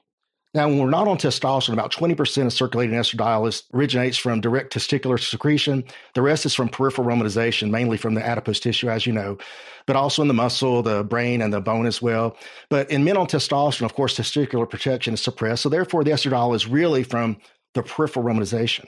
[0.56, 4.74] now, when we're not on testosterone, about 20% of circulating estradiol is, originates from direct
[4.74, 5.84] testicular secretion.
[6.14, 9.38] The rest is from peripheral aromatization, mainly from the adipose tissue, as you know,
[9.86, 12.38] but also in the muscle, the brain, and the bone as well.
[12.70, 15.62] But in men on testosterone, of course, testicular protection is suppressed.
[15.62, 17.36] So therefore, the estradiol is really from
[17.74, 18.86] the peripheral aromatization.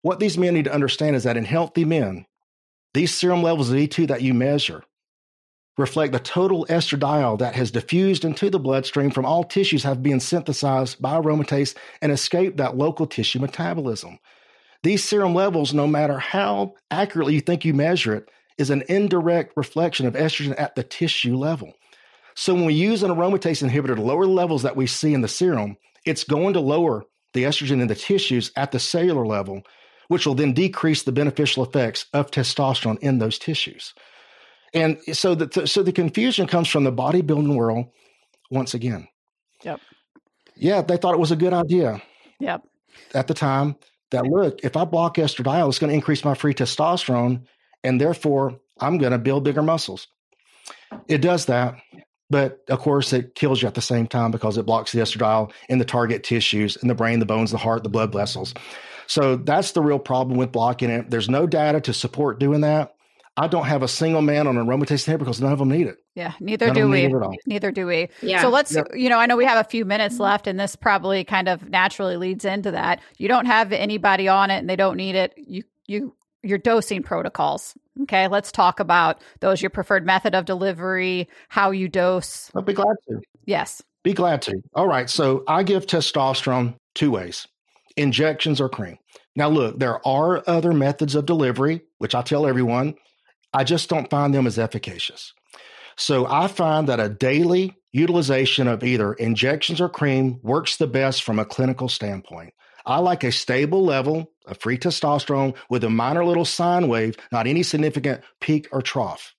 [0.00, 2.24] What these men need to understand is that in healthy men,
[2.94, 4.82] these serum levels of E2 that you measure
[5.78, 10.20] reflect the total estradiol that has diffused into the bloodstream from all tissues have been
[10.20, 14.18] synthesized by aromatase and escaped that local tissue metabolism.
[14.82, 19.56] These serum levels, no matter how accurately you think you measure it, is an indirect
[19.56, 21.72] reflection of estrogen at the tissue level.
[22.34, 25.28] So when we use an aromatase inhibitor to lower levels that we see in the
[25.28, 29.62] serum, it's going to lower the estrogen in the tissues at the cellular level,
[30.08, 33.94] which will then decrease the beneficial effects of testosterone in those tissues.
[34.74, 37.86] And so the so the confusion comes from the bodybuilding world
[38.50, 39.08] once again.
[39.64, 39.80] Yep.
[40.56, 42.02] Yeah, they thought it was a good idea.
[42.40, 42.62] Yep.
[43.14, 43.76] At the time,
[44.10, 47.42] that look, if I block estradiol, it's going to increase my free testosterone,
[47.82, 50.08] and therefore I'm going to build bigger muscles.
[51.08, 51.76] It does that,
[52.30, 55.52] but of course, it kills you at the same time because it blocks the estradiol
[55.68, 58.54] in the target tissues, in the brain, the bones, the heart, the blood vessels.
[59.06, 61.10] So that's the real problem with blocking it.
[61.10, 62.91] There's no data to support doing that.
[63.36, 65.86] I don't have a single man on an aromatase inhibitor because none of them need
[65.86, 65.96] it.
[66.14, 67.14] Yeah, neither none do we.
[67.46, 68.08] Neither do we.
[68.20, 68.42] Yeah.
[68.42, 68.88] So let's, yep.
[68.94, 70.24] you know, I know we have a few minutes mm-hmm.
[70.24, 73.00] left, and this probably kind of naturally leads into that.
[73.16, 75.32] You don't have anybody on it, and they don't need it.
[75.38, 77.74] You, you, your dosing protocols.
[78.02, 79.62] Okay, let's talk about those.
[79.62, 82.50] Your preferred method of delivery, how you dose.
[82.54, 83.20] I'll be glad to.
[83.46, 83.82] Yes.
[84.02, 84.60] Be glad to.
[84.74, 85.08] All right.
[85.08, 87.46] So I give testosterone two ways
[87.96, 88.98] injections or cream.
[89.36, 92.94] Now, look, there are other methods of delivery, which I tell everyone
[93.52, 95.32] I just don't find them as efficacious.
[95.96, 101.22] So I find that a daily utilization of either injections or cream works the best
[101.22, 102.54] from a clinical standpoint.
[102.84, 107.46] I like a stable level of free testosterone with a minor little sine wave, not
[107.46, 109.34] any significant peak or trough.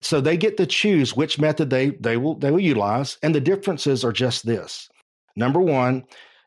[0.00, 3.40] So they get to choose which method they, they will they will utilize, and the
[3.40, 4.88] differences are just this.
[5.36, 6.04] Number one,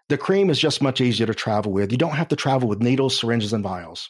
[0.09, 1.91] the cream is just much easier to travel with.
[1.91, 4.09] You don't have to travel with needles, syringes, and vials.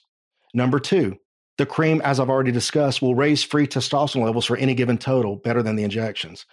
[0.53, 1.17] Number two,
[1.57, 5.35] the cream, as I've already discussed, will raise free testosterone levels for any given total
[5.35, 6.45] better than the injections.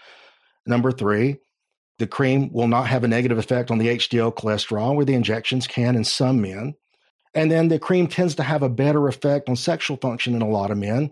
[0.67, 1.39] Number three,
[1.99, 5.67] the cream will not have a negative effect on the HDL cholesterol, where the injections
[5.67, 6.75] can in some men.
[7.35, 10.49] And then the cream tends to have a better effect on sexual function in a
[10.49, 11.11] lot of men.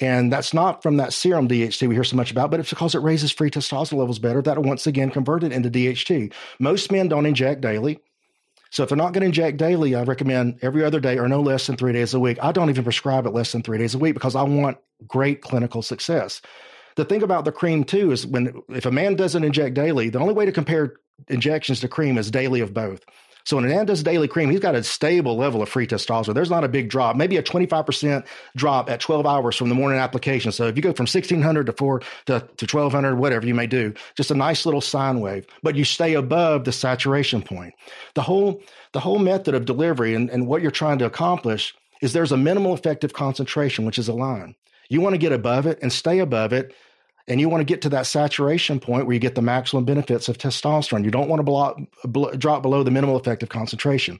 [0.00, 2.94] And that's not from that serum DHT we hear so much about, but it's because
[2.94, 6.32] it raises free testosterone levels better that once again converted into DHT.
[6.60, 7.98] Most men don't inject daily.
[8.70, 11.40] So if they're not going to inject daily, I recommend every other day or no
[11.40, 12.38] less than three days a week.
[12.42, 15.40] I don't even prescribe it less than three days a week because I want great
[15.40, 16.40] clinical success.
[16.96, 20.18] the thing about the cream too is when if a man doesn't inject daily, the
[20.18, 20.96] only way to compare
[21.28, 23.04] injections to cream is daily of both.
[23.48, 26.34] So when a man does daily cream, he's got a stable level of free testosterone.
[26.34, 29.98] There's not a big drop, maybe a 25% drop at 12 hours from the morning
[29.98, 30.52] application.
[30.52, 33.94] So if you go from 1600 to 4 to, to 1200, whatever you may do,
[34.18, 37.72] just a nice little sine wave, but you stay above the saturation point.
[38.12, 38.60] The whole,
[38.92, 42.36] the whole method of delivery and, and what you're trying to accomplish is there's a
[42.36, 44.56] minimal effective concentration, which is a line.
[44.90, 46.74] You want to get above it and stay above it
[47.28, 50.28] and you want to get to that saturation point where you get the maximum benefits
[50.28, 51.04] of testosterone.
[51.04, 54.18] You don't want to block, bl- drop below the minimal effective concentration.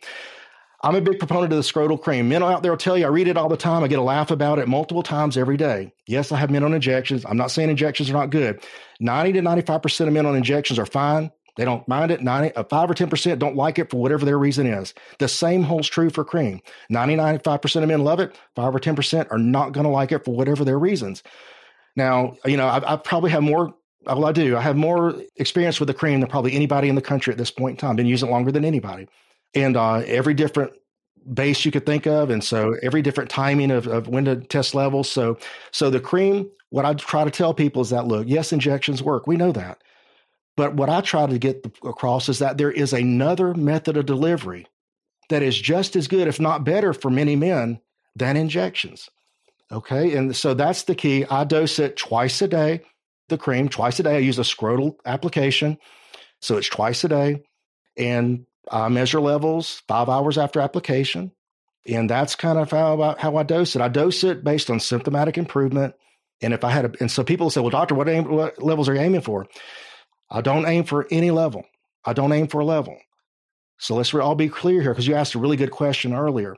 [0.82, 2.28] I'm a big proponent of the scrotal cream.
[2.28, 3.82] Men out there will tell you, I read it all the time.
[3.82, 5.92] I get a laugh about it multiple times every day.
[6.06, 7.24] Yes, I have men on injections.
[7.26, 8.62] I'm not saying injections are not good.
[9.00, 11.32] 90 to 95% of men on injections are fine.
[11.56, 12.22] They don't mind it.
[12.22, 14.94] 90, uh, 5 or 10% don't like it for whatever their reason is.
[15.18, 16.60] The same holds true for cream.
[16.88, 18.38] 90, 95% of men love it.
[18.54, 21.24] 5 or 10% are not going to like it for whatever their reasons.
[21.98, 23.74] Now, you know, I, I probably have more
[24.06, 24.56] well, I do.
[24.56, 27.50] I have more experience with the cream than probably anybody in the country at this
[27.50, 27.96] point in time.
[27.96, 29.08] Been using it longer than anybody,
[29.54, 30.72] and uh, every different
[31.34, 34.74] base you could think of, and so every different timing of, of when to test
[34.74, 35.10] levels.
[35.10, 35.36] So,
[35.72, 36.50] so the cream.
[36.70, 39.26] What I try to tell people is that look, yes, injections work.
[39.26, 39.82] We know that,
[40.54, 44.66] but what I try to get across is that there is another method of delivery
[45.30, 47.80] that is just as good, if not better, for many men
[48.14, 49.08] than injections.
[49.70, 50.16] Okay.
[50.16, 51.24] And so that's the key.
[51.26, 52.82] I dose it twice a day,
[53.28, 54.16] the cream, twice a day.
[54.16, 55.78] I use a scrotal application.
[56.40, 57.42] So it's twice a day.
[57.96, 61.32] And I measure levels five hours after application.
[61.86, 63.82] And that's kind of how, how I dose it.
[63.82, 65.94] I dose it based on symptomatic improvement.
[66.40, 68.88] And if I had a, and so people say, well, doctor, what, aim, what levels
[68.88, 69.46] are you aiming for?
[70.30, 71.64] I don't aim for any level.
[72.04, 72.96] I don't aim for a level.
[73.78, 76.56] So let's all be clear here because you asked a really good question earlier.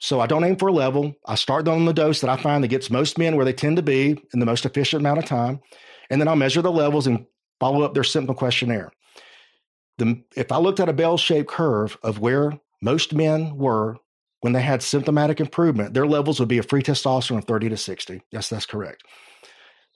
[0.00, 1.14] So I don't aim for a level.
[1.26, 3.76] I start on the dose that I find that gets most men where they tend
[3.76, 5.60] to be in the most efficient amount of time.
[6.08, 7.26] And then I'll measure the levels and
[7.60, 8.90] follow up their symptom questionnaire.
[9.98, 13.98] The, if I looked at a bell shaped curve of where most men were
[14.40, 17.76] when they had symptomatic improvement, their levels would be a free testosterone of 30 to
[17.76, 18.22] 60.
[18.32, 19.04] Yes, that's correct.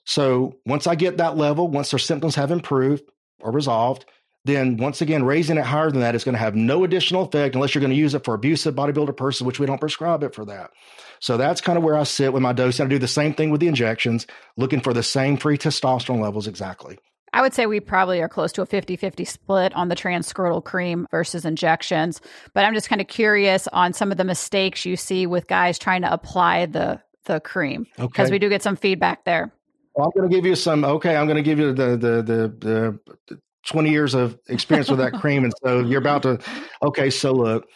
[0.05, 3.03] So once I get that level, once their symptoms have improved
[3.39, 4.05] or resolved,
[4.45, 7.55] then once again, raising it higher than that is going to have no additional effect
[7.55, 10.35] unless you're going to use it for abusive bodybuilder person, which we don't prescribe it
[10.35, 10.71] for that.
[11.19, 12.79] So that's kind of where I sit with my dose.
[12.79, 16.21] And I do the same thing with the injections, looking for the same free testosterone
[16.21, 16.99] levels exactly.
[17.33, 20.63] I would say we probably are close to a 50 50 split on the transscrotal
[20.63, 22.21] cream versus injections.
[22.53, 25.77] But I'm just kind of curious on some of the mistakes you see with guys
[25.79, 28.31] trying to apply the, the cream because okay.
[28.31, 29.51] we do get some feedback there.
[29.95, 30.83] Well, I'm going to give you some.
[30.83, 34.99] Okay, I'm going to give you the the the the 20 years of experience with
[34.99, 35.43] that cream.
[35.43, 36.39] And so you're about to,
[36.81, 37.67] okay, so look,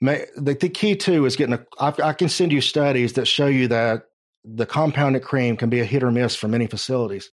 [0.00, 3.26] may, the, the key too is getting a, I, I can send you studies that
[3.26, 4.04] show you that
[4.44, 7.30] the compounded cream can be a hit or miss for many facilities.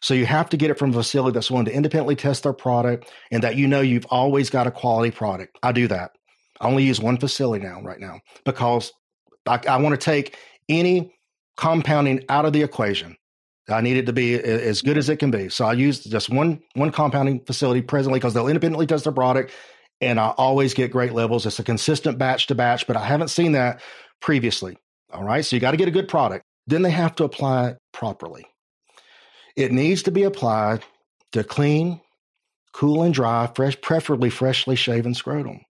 [0.00, 2.52] So you have to get it from a facility that's willing to independently test their
[2.52, 5.58] product and that you know you've always got a quality product.
[5.62, 6.10] I do that.
[6.60, 8.92] I only use one facility now, right now, because
[9.46, 10.36] I, I want to take
[10.68, 11.14] any
[11.56, 13.16] compounding out of the equation.
[13.68, 15.48] I need it to be as good as it can be.
[15.48, 19.52] So I use just one one compounding facility presently because they'll independently test their product,
[20.00, 21.46] and I always get great levels.
[21.46, 23.80] It's a consistent batch to batch, but I haven't seen that
[24.20, 24.76] previously.
[25.12, 26.44] All right, so you got to get a good product.
[26.66, 28.46] Then they have to apply it properly.
[29.56, 30.82] It needs to be applied
[31.32, 32.00] to clean,
[32.72, 35.60] cool, and dry, fresh, preferably freshly shaven scrotum.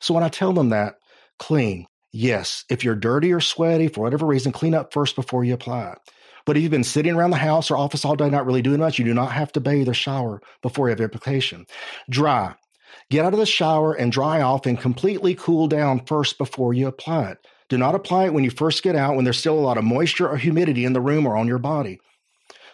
[0.00, 0.94] So when I tell them that,
[1.38, 2.64] clean, yes.
[2.70, 5.98] If you're dirty or sweaty for whatever reason, clean up first before you apply it.
[6.46, 8.80] But if you've been sitting around the house or office all day, not really doing
[8.80, 11.66] much, you do not have to bathe or shower before you have application.
[12.10, 12.54] Dry.
[13.10, 16.86] Get out of the shower and dry off and completely cool down first before you
[16.86, 17.38] apply it.
[17.68, 19.84] Do not apply it when you first get out when there's still a lot of
[19.84, 22.00] moisture or humidity in the room or on your body.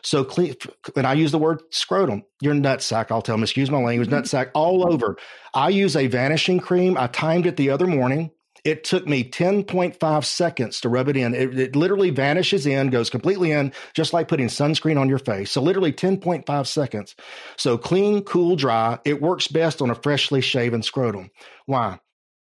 [0.02, 0.54] So clean,
[0.96, 3.10] and I use the word scrotum, your nutsack.
[3.10, 4.18] I'll tell them, excuse my language, mm-hmm.
[4.18, 5.16] nutsack all over.
[5.54, 6.96] I use a vanishing cream.
[6.96, 8.30] I timed it the other morning.
[8.64, 11.34] It took me 10.5 seconds to rub it in.
[11.34, 15.50] It, it, literally vanishes in, goes completely in, just like putting sunscreen on your face.
[15.50, 17.16] So, literally 10.5 seconds.
[17.56, 18.98] So, clean, cool, dry.
[19.04, 21.30] It works best on a freshly shaven scrotum.
[21.66, 22.00] Why?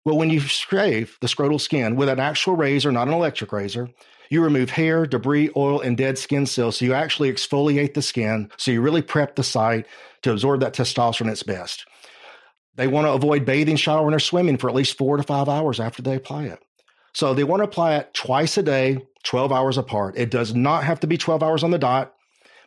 [0.04, 3.90] Well, when you shave the scrotal skin with an actual razor, not an electric razor,
[4.30, 6.78] you remove hair, debris, oil, and dead skin cells.
[6.78, 8.50] So, you actually exfoliate the skin.
[8.56, 9.86] So, you really prep the site
[10.22, 11.86] to absorb that testosterone at its best.
[12.76, 15.80] They want to avoid bathing, showering, or swimming for at least four to five hours
[15.80, 16.58] after they apply it.
[17.14, 20.18] So they want to apply it twice a day, 12 hours apart.
[20.18, 22.12] It does not have to be 12 hours on the dot,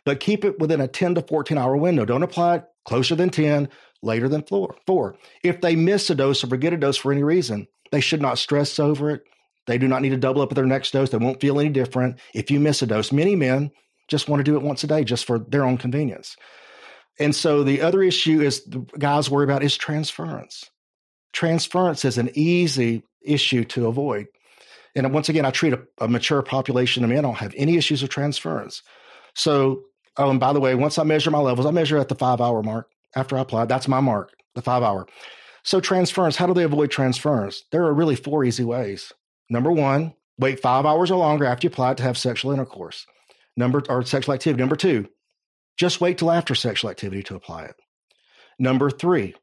[0.04, 2.04] but keep it within a 10 to 14 hour window.
[2.04, 3.68] Don't apply it closer than 10,
[4.02, 5.16] later than four.
[5.42, 8.38] If they miss a dose or forget a dose for any reason, they should not
[8.38, 9.22] stress over it.
[9.66, 11.10] They do not need to double up with their next dose.
[11.10, 13.12] They won't feel any different if you miss a dose.
[13.12, 13.70] Many men
[14.08, 16.36] just want to do it once a day just for their own convenience.
[17.20, 20.70] And so the other issue is the guys worry about is transference.
[21.32, 24.26] Transference is an easy issue to avoid.
[24.96, 27.18] And once again, I treat a, a mature population of men.
[27.18, 28.82] I don't have any issues with transference.
[29.34, 29.82] So,
[30.16, 32.40] oh, and by the way, once I measure my levels, I measure at the five
[32.40, 33.66] hour mark after I apply.
[33.66, 35.06] That's my mark, the five hour.
[35.62, 37.64] So, transference, how do they avoid transference?
[37.70, 39.12] There are really four easy ways.
[39.50, 43.06] Number one, wait five hours or longer after you apply to have sexual intercourse.
[43.56, 44.60] Number or sexual activity.
[44.60, 45.08] Number two,
[45.76, 47.76] just wait till after sexual activity to apply it.
[48.58, 49.34] Number three,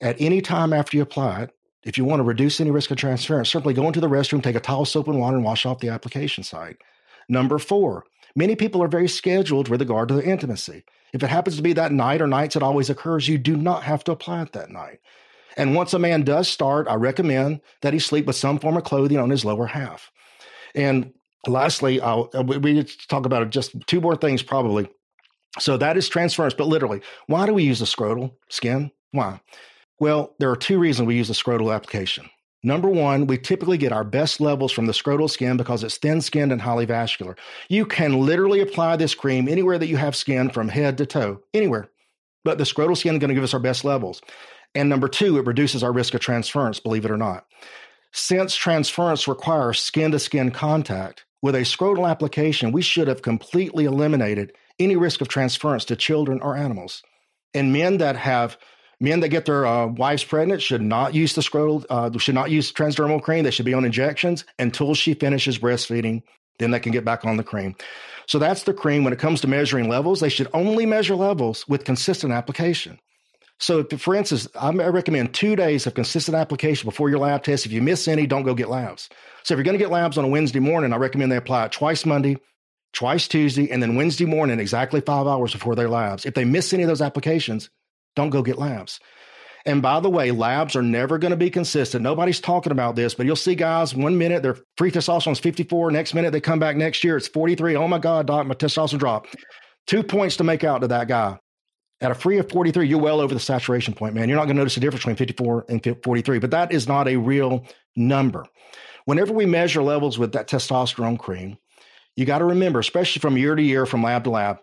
[0.00, 1.50] at any time after you apply it,
[1.82, 4.56] if you want to reduce any risk of transference, simply go into the restroom, take
[4.56, 6.76] a towel, soap, and water, and wash off the application site.
[7.28, 8.04] Number four,
[8.34, 10.84] many people are very scheduled with regard to their intimacy.
[11.12, 13.82] If it happens to be that night or nights it always occurs, you do not
[13.84, 14.98] have to apply it that night.
[15.56, 18.84] And once a man does start, I recommend that he sleep with some form of
[18.84, 20.10] clothing on his lower half.
[20.74, 21.12] And
[21.46, 24.88] lastly, I'll, uh, we need to talk about just two more things probably.
[25.58, 28.92] So that is transference, but literally, why do we use the scrotal skin?
[29.10, 29.40] Why?
[29.98, 32.30] Well, there are two reasons we use the scrotal application.
[32.62, 36.20] Number one, we typically get our best levels from the scrotal skin because it's thin
[36.20, 37.36] skinned and highly vascular.
[37.68, 41.40] You can literally apply this cream anywhere that you have skin from head to toe,
[41.54, 41.88] anywhere.
[42.44, 44.20] But the scrotal skin is going to give us our best levels.
[44.74, 47.46] And number two, it reduces our risk of transference, believe it or not.
[48.12, 53.86] Since transference requires skin to skin contact, with a scrotal application, we should have completely
[53.86, 57.02] eliminated any risk of transference to children or animals.
[57.54, 58.56] And men that have
[59.00, 62.50] men that get their uh, wives pregnant should not use the scrotal, uh, should not
[62.50, 63.44] use transdermal cream.
[63.44, 66.22] They should be on injections until she finishes breastfeeding.
[66.58, 67.74] Then they can get back on the cream.
[68.26, 69.02] So that's the cream.
[69.04, 72.98] When it comes to measuring levels, they should only measure levels with consistent application.
[73.60, 77.66] So, if, for instance, I recommend two days of consistent application before your lab test.
[77.66, 79.10] If you miss any, don't go get labs.
[79.42, 81.66] So, if you're going to get labs on a Wednesday morning, I recommend they apply
[81.66, 82.38] it twice Monday,
[82.92, 86.26] twice Tuesday, and then Wednesday morning, exactly five hours before their labs.
[86.26, 87.70] If they miss any of those applications,
[88.16, 89.00] don't go get labs.
[89.66, 92.02] And by the way, labs are never going to be consistent.
[92.02, 95.90] Nobody's talking about this, but you'll see guys one minute their free testosterone is 54,
[95.90, 97.76] next minute they come back next year it's 43.
[97.76, 99.36] Oh my God, doc, my testosterone dropped.
[99.86, 101.38] Two points to make out to that guy.
[102.00, 104.28] At a free of 43, you're well over the saturation point, man.
[104.28, 107.08] You're not going to notice the difference between 54 and 43, but that is not
[107.08, 108.46] a real number.
[109.04, 111.58] Whenever we measure levels with that testosterone cream,
[112.20, 114.58] you got to remember, especially from year to year, from lab to lab,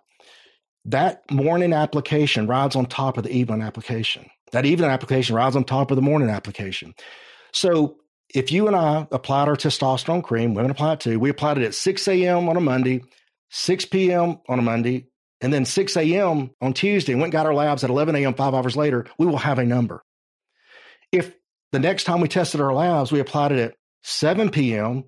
[0.86, 4.28] that morning application rides on top of the evening application.
[4.52, 6.94] That evening application rides on top of the morning application.
[7.52, 7.98] So
[8.34, 11.20] if you and I applied our testosterone cream, women apply it too.
[11.20, 12.48] We applied it at 6 a.m.
[12.48, 13.02] on a Monday,
[13.50, 14.38] 6 p.m.
[14.48, 15.08] on a Monday,
[15.42, 16.52] and then 6 a.m.
[16.62, 18.36] on Tuesday and went got our labs at 11 a.m.
[18.36, 20.04] five hours later, we will have a number.
[21.12, 21.36] If
[21.72, 25.06] the next time we tested our labs, we applied it at 7 p.m.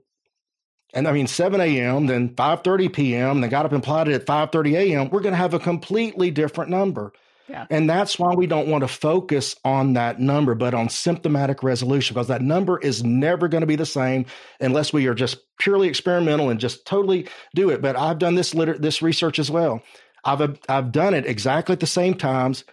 [0.94, 4.74] and I mean 7 a.m., then 5:30 p.m., then got up and plotted at 5:30
[4.74, 7.14] a.m., we're going to have a completely different number.
[7.48, 7.66] Yeah.
[7.72, 12.14] And that's why we don't want to focus on that number, but on symptomatic resolution,
[12.14, 14.28] because that number is never going to be the same
[14.60, 17.82] unless we are just purely experimental and just totally do it.
[17.82, 19.82] But I've done this liter- this research as well.
[20.24, 22.66] I've I've done it exactly at the same times.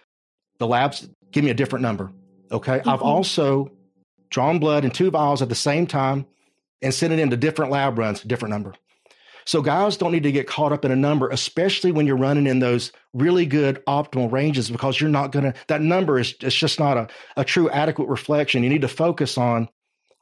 [0.59, 2.11] The labs give me a different number.
[2.51, 2.79] Okay.
[2.79, 2.89] Mm-hmm.
[2.89, 3.71] I've also
[4.29, 6.25] drawn blood in two vials at the same time
[6.81, 8.73] and sent it into different lab runs, different number.
[9.45, 12.47] So guys don't need to get caught up in a number, especially when you're running
[12.47, 16.79] in those really good optimal ranges, because you're not gonna that number is it's just
[16.79, 17.07] not a,
[17.37, 18.61] a true adequate reflection.
[18.61, 19.69] You need to focus on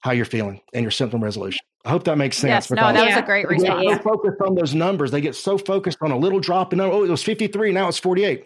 [0.02, 1.60] how you're feeling and your symptom resolution.
[1.86, 2.70] I hope that makes sense.
[2.70, 3.80] Yes, no, that was a great response.
[3.80, 5.12] They get so focused on those numbers.
[5.12, 6.96] They get so focused on a little drop in number.
[6.96, 8.46] Oh, it was 53, now it's 48.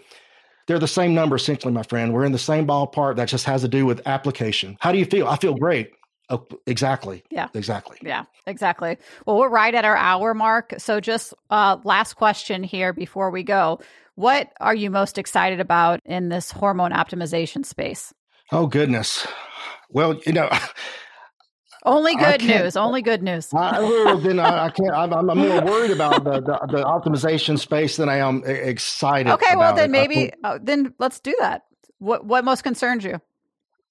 [0.67, 2.13] They're the same number, essentially, my friend.
[2.13, 3.15] We're in the same ballpark.
[3.15, 4.77] That just has to do with application.
[4.79, 5.27] How do you feel?
[5.27, 5.91] I feel great.
[6.29, 7.23] Oh, exactly.
[7.31, 7.47] Yeah.
[7.53, 7.97] Exactly.
[8.03, 8.97] Yeah, exactly.
[9.25, 10.75] Well, we're right at our hour mark.
[10.77, 13.79] So, just uh, last question here before we go.
[14.15, 18.13] What are you most excited about in this hormone optimization space?
[18.51, 19.25] Oh, goodness.
[19.89, 20.49] Well, you know,
[21.85, 22.75] only good news.
[22.75, 23.53] Only good news.
[23.53, 24.91] I, then I, I can't.
[24.91, 29.31] I'm, I'm, more worried about the, the, the, optimization space than I am excited.
[29.33, 29.91] Okay, well then it.
[29.91, 31.63] maybe uh, then let's do that.
[31.99, 33.21] What what most concerns you?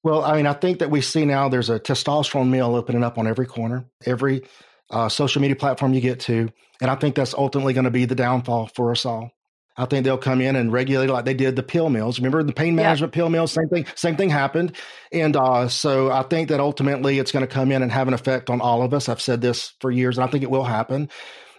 [0.08, 3.18] Well, I mean, I think that we see now there's a testosterone mill opening up
[3.18, 4.42] on every corner, every
[4.90, 6.48] uh, social media platform you get to,
[6.80, 9.32] and I think that's ultimately going to be the downfall for us all.
[9.76, 12.18] I think they'll come in and regulate like they did the pill mills.
[12.18, 13.20] Remember the pain management yeah.
[13.20, 13.52] pill mills?
[13.52, 13.84] Same thing.
[13.96, 14.74] Same thing happened.
[15.12, 18.14] And uh, so I think that ultimately it's going to come in and have an
[18.14, 19.10] effect on all of us.
[19.10, 21.10] I've said this for years, and I think it will happen.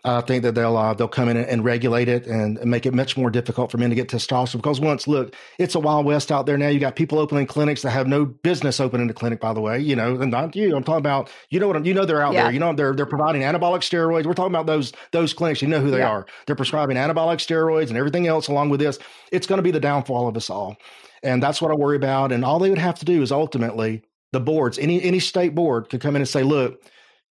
[0.03, 3.17] I think that they'll uh, they'll come in and regulate it and make it much
[3.17, 4.57] more difficult for men to get testosterone.
[4.57, 6.69] Because once, look, it's a wild west out there now.
[6.69, 9.39] You got people opening clinics that have no business opening a clinic.
[9.39, 10.75] By the way, you know, and not you.
[10.75, 12.43] I'm talking about you know what I'm, you know they're out yeah.
[12.43, 12.53] there.
[12.53, 14.25] You know they're they're providing anabolic steroids.
[14.25, 15.61] We're talking about those those clinics.
[15.61, 16.09] You know who they yeah.
[16.09, 16.25] are.
[16.45, 18.99] They're prescribing anabolic steroids and everything else along with this.
[19.31, 20.77] It's going to be the downfall of us all,
[21.23, 22.31] and that's what I worry about.
[22.31, 25.89] And all they would have to do is ultimately the boards, any any state board
[25.89, 26.81] could come in and say, look,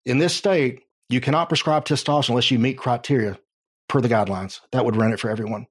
[0.04, 3.38] in this state you cannot prescribe testosterone unless you meet criteria
[3.88, 4.60] per the guidelines.
[4.72, 5.66] That would run it for everyone.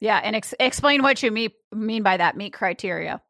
[0.00, 3.22] Yeah, and ex- explain what you mean mean by that meet criteria.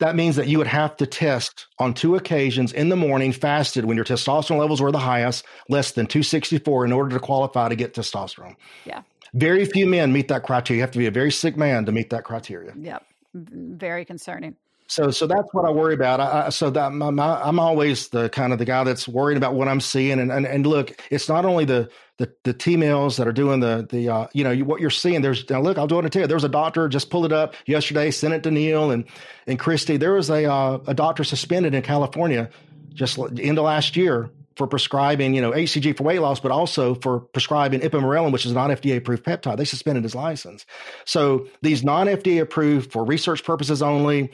[0.00, 3.86] That means that you would have to test on two occasions in the morning, fasted
[3.86, 7.74] when your testosterone levels were the highest, less than 264, in order to qualify to
[7.74, 8.54] get testosterone.
[8.84, 9.02] Yeah.
[9.32, 10.78] Very few men meet that criteria.
[10.78, 12.74] You have to be a very sick man to meet that criteria.
[12.78, 13.04] Yep.
[13.34, 14.56] Very concerning.
[14.88, 16.18] So, so that's what I worry about.
[16.18, 19.54] I, I, so that my, I'm always the kind of the guy that's worried about
[19.54, 20.18] what I'm seeing.
[20.18, 23.86] And and, and look, it's not only the the the T-males that are doing the
[23.88, 25.20] the uh, you know you, what you're seeing.
[25.20, 26.26] There's now look, I'll do it to tell you.
[26.26, 28.10] There was a doctor just pulled it up yesterday.
[28.10, 29.04] Sent it to Neal and
[29.46, 29.98] and Christy.
[29.98, 32.48] There was a uh, a doctor suspended in California
[32.94, 36.96] just end of last year for prescribing, you know, HCG for weight loss, but also
[36.96, 39.56] for prescribing ipamorelin, which is a non-FDA approved peptide.
[39.56, 40.66] They suspended his license.
[41.04, 44.32] So these non-FDA approved for research purposes only,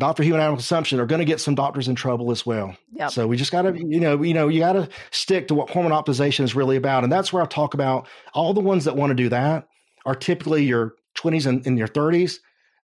[0.00, 2.74] not for human animal consumption are going to get some doctors in trouble as well.
[2.92, 3.10] Yep.
[3.10, 5.70] So we just got to, you know, you know, you got to stick to what
[5.70, 8.96] hormone optimization is really about, and that's where I talk about all the ones that
[8.96, 9.68] want to do that
[10.06, 12.38] are typically your 20s and in your 30s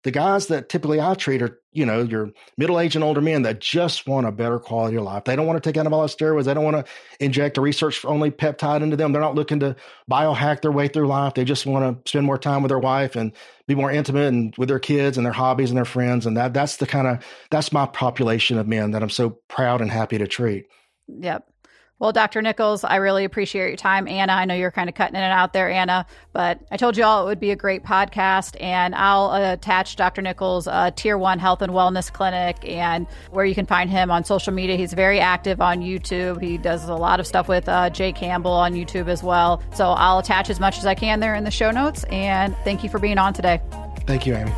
[0.07, 3.43] the guys that typically I treat are, you know, your middle aged and older men
[3.43, 5.25] that just want a better quality of life.
[5.25, 6.45] They don't want to take anabolic steroids.
[6.45, 9.11] They don't want to inject a research only peptide into them.
[9.11, 9.75] They're not looking to
[10.09, 11.35] biohack their way through life.
[11.35, 13.33] They just want to spend more time with their wife and
[13.67, 16.25] be more intimate and with their kids and their hobbies and their friends.
[16.25, 19.81] And that that's the kind of that's my population of men that I'm so proud
[19.81, 20.67] and happy to treat.
[21.09, 21.49] Yep.
[21.99, 22.43] Well, Dr.
[22.43, 24.07] Nichols, I really appreciate your time.
[24.07, 27.05] Anna, I know you're kind of cutting it out there, Anna, but I told you
[27.05, 30.21] all it would be a great podcast, and I'll attach Dr.
[30.21, 34.25] Nichols' uh, Tier 1 Health and Wellness Clinic and where you can find him on
[34.25, 34.77] social media.
[34.77, 36.43] He's very active on YouTube.
[36.43, 39.63] He does a lot of stuff with uh, Jay Campbell on YouTube as well.
[39.75, 42.85] So I'll attach as much as I can there in the show notes, and thank
[42.85, 43.63] you for being on today.
[44.07, 44.53] Thank you, Amy.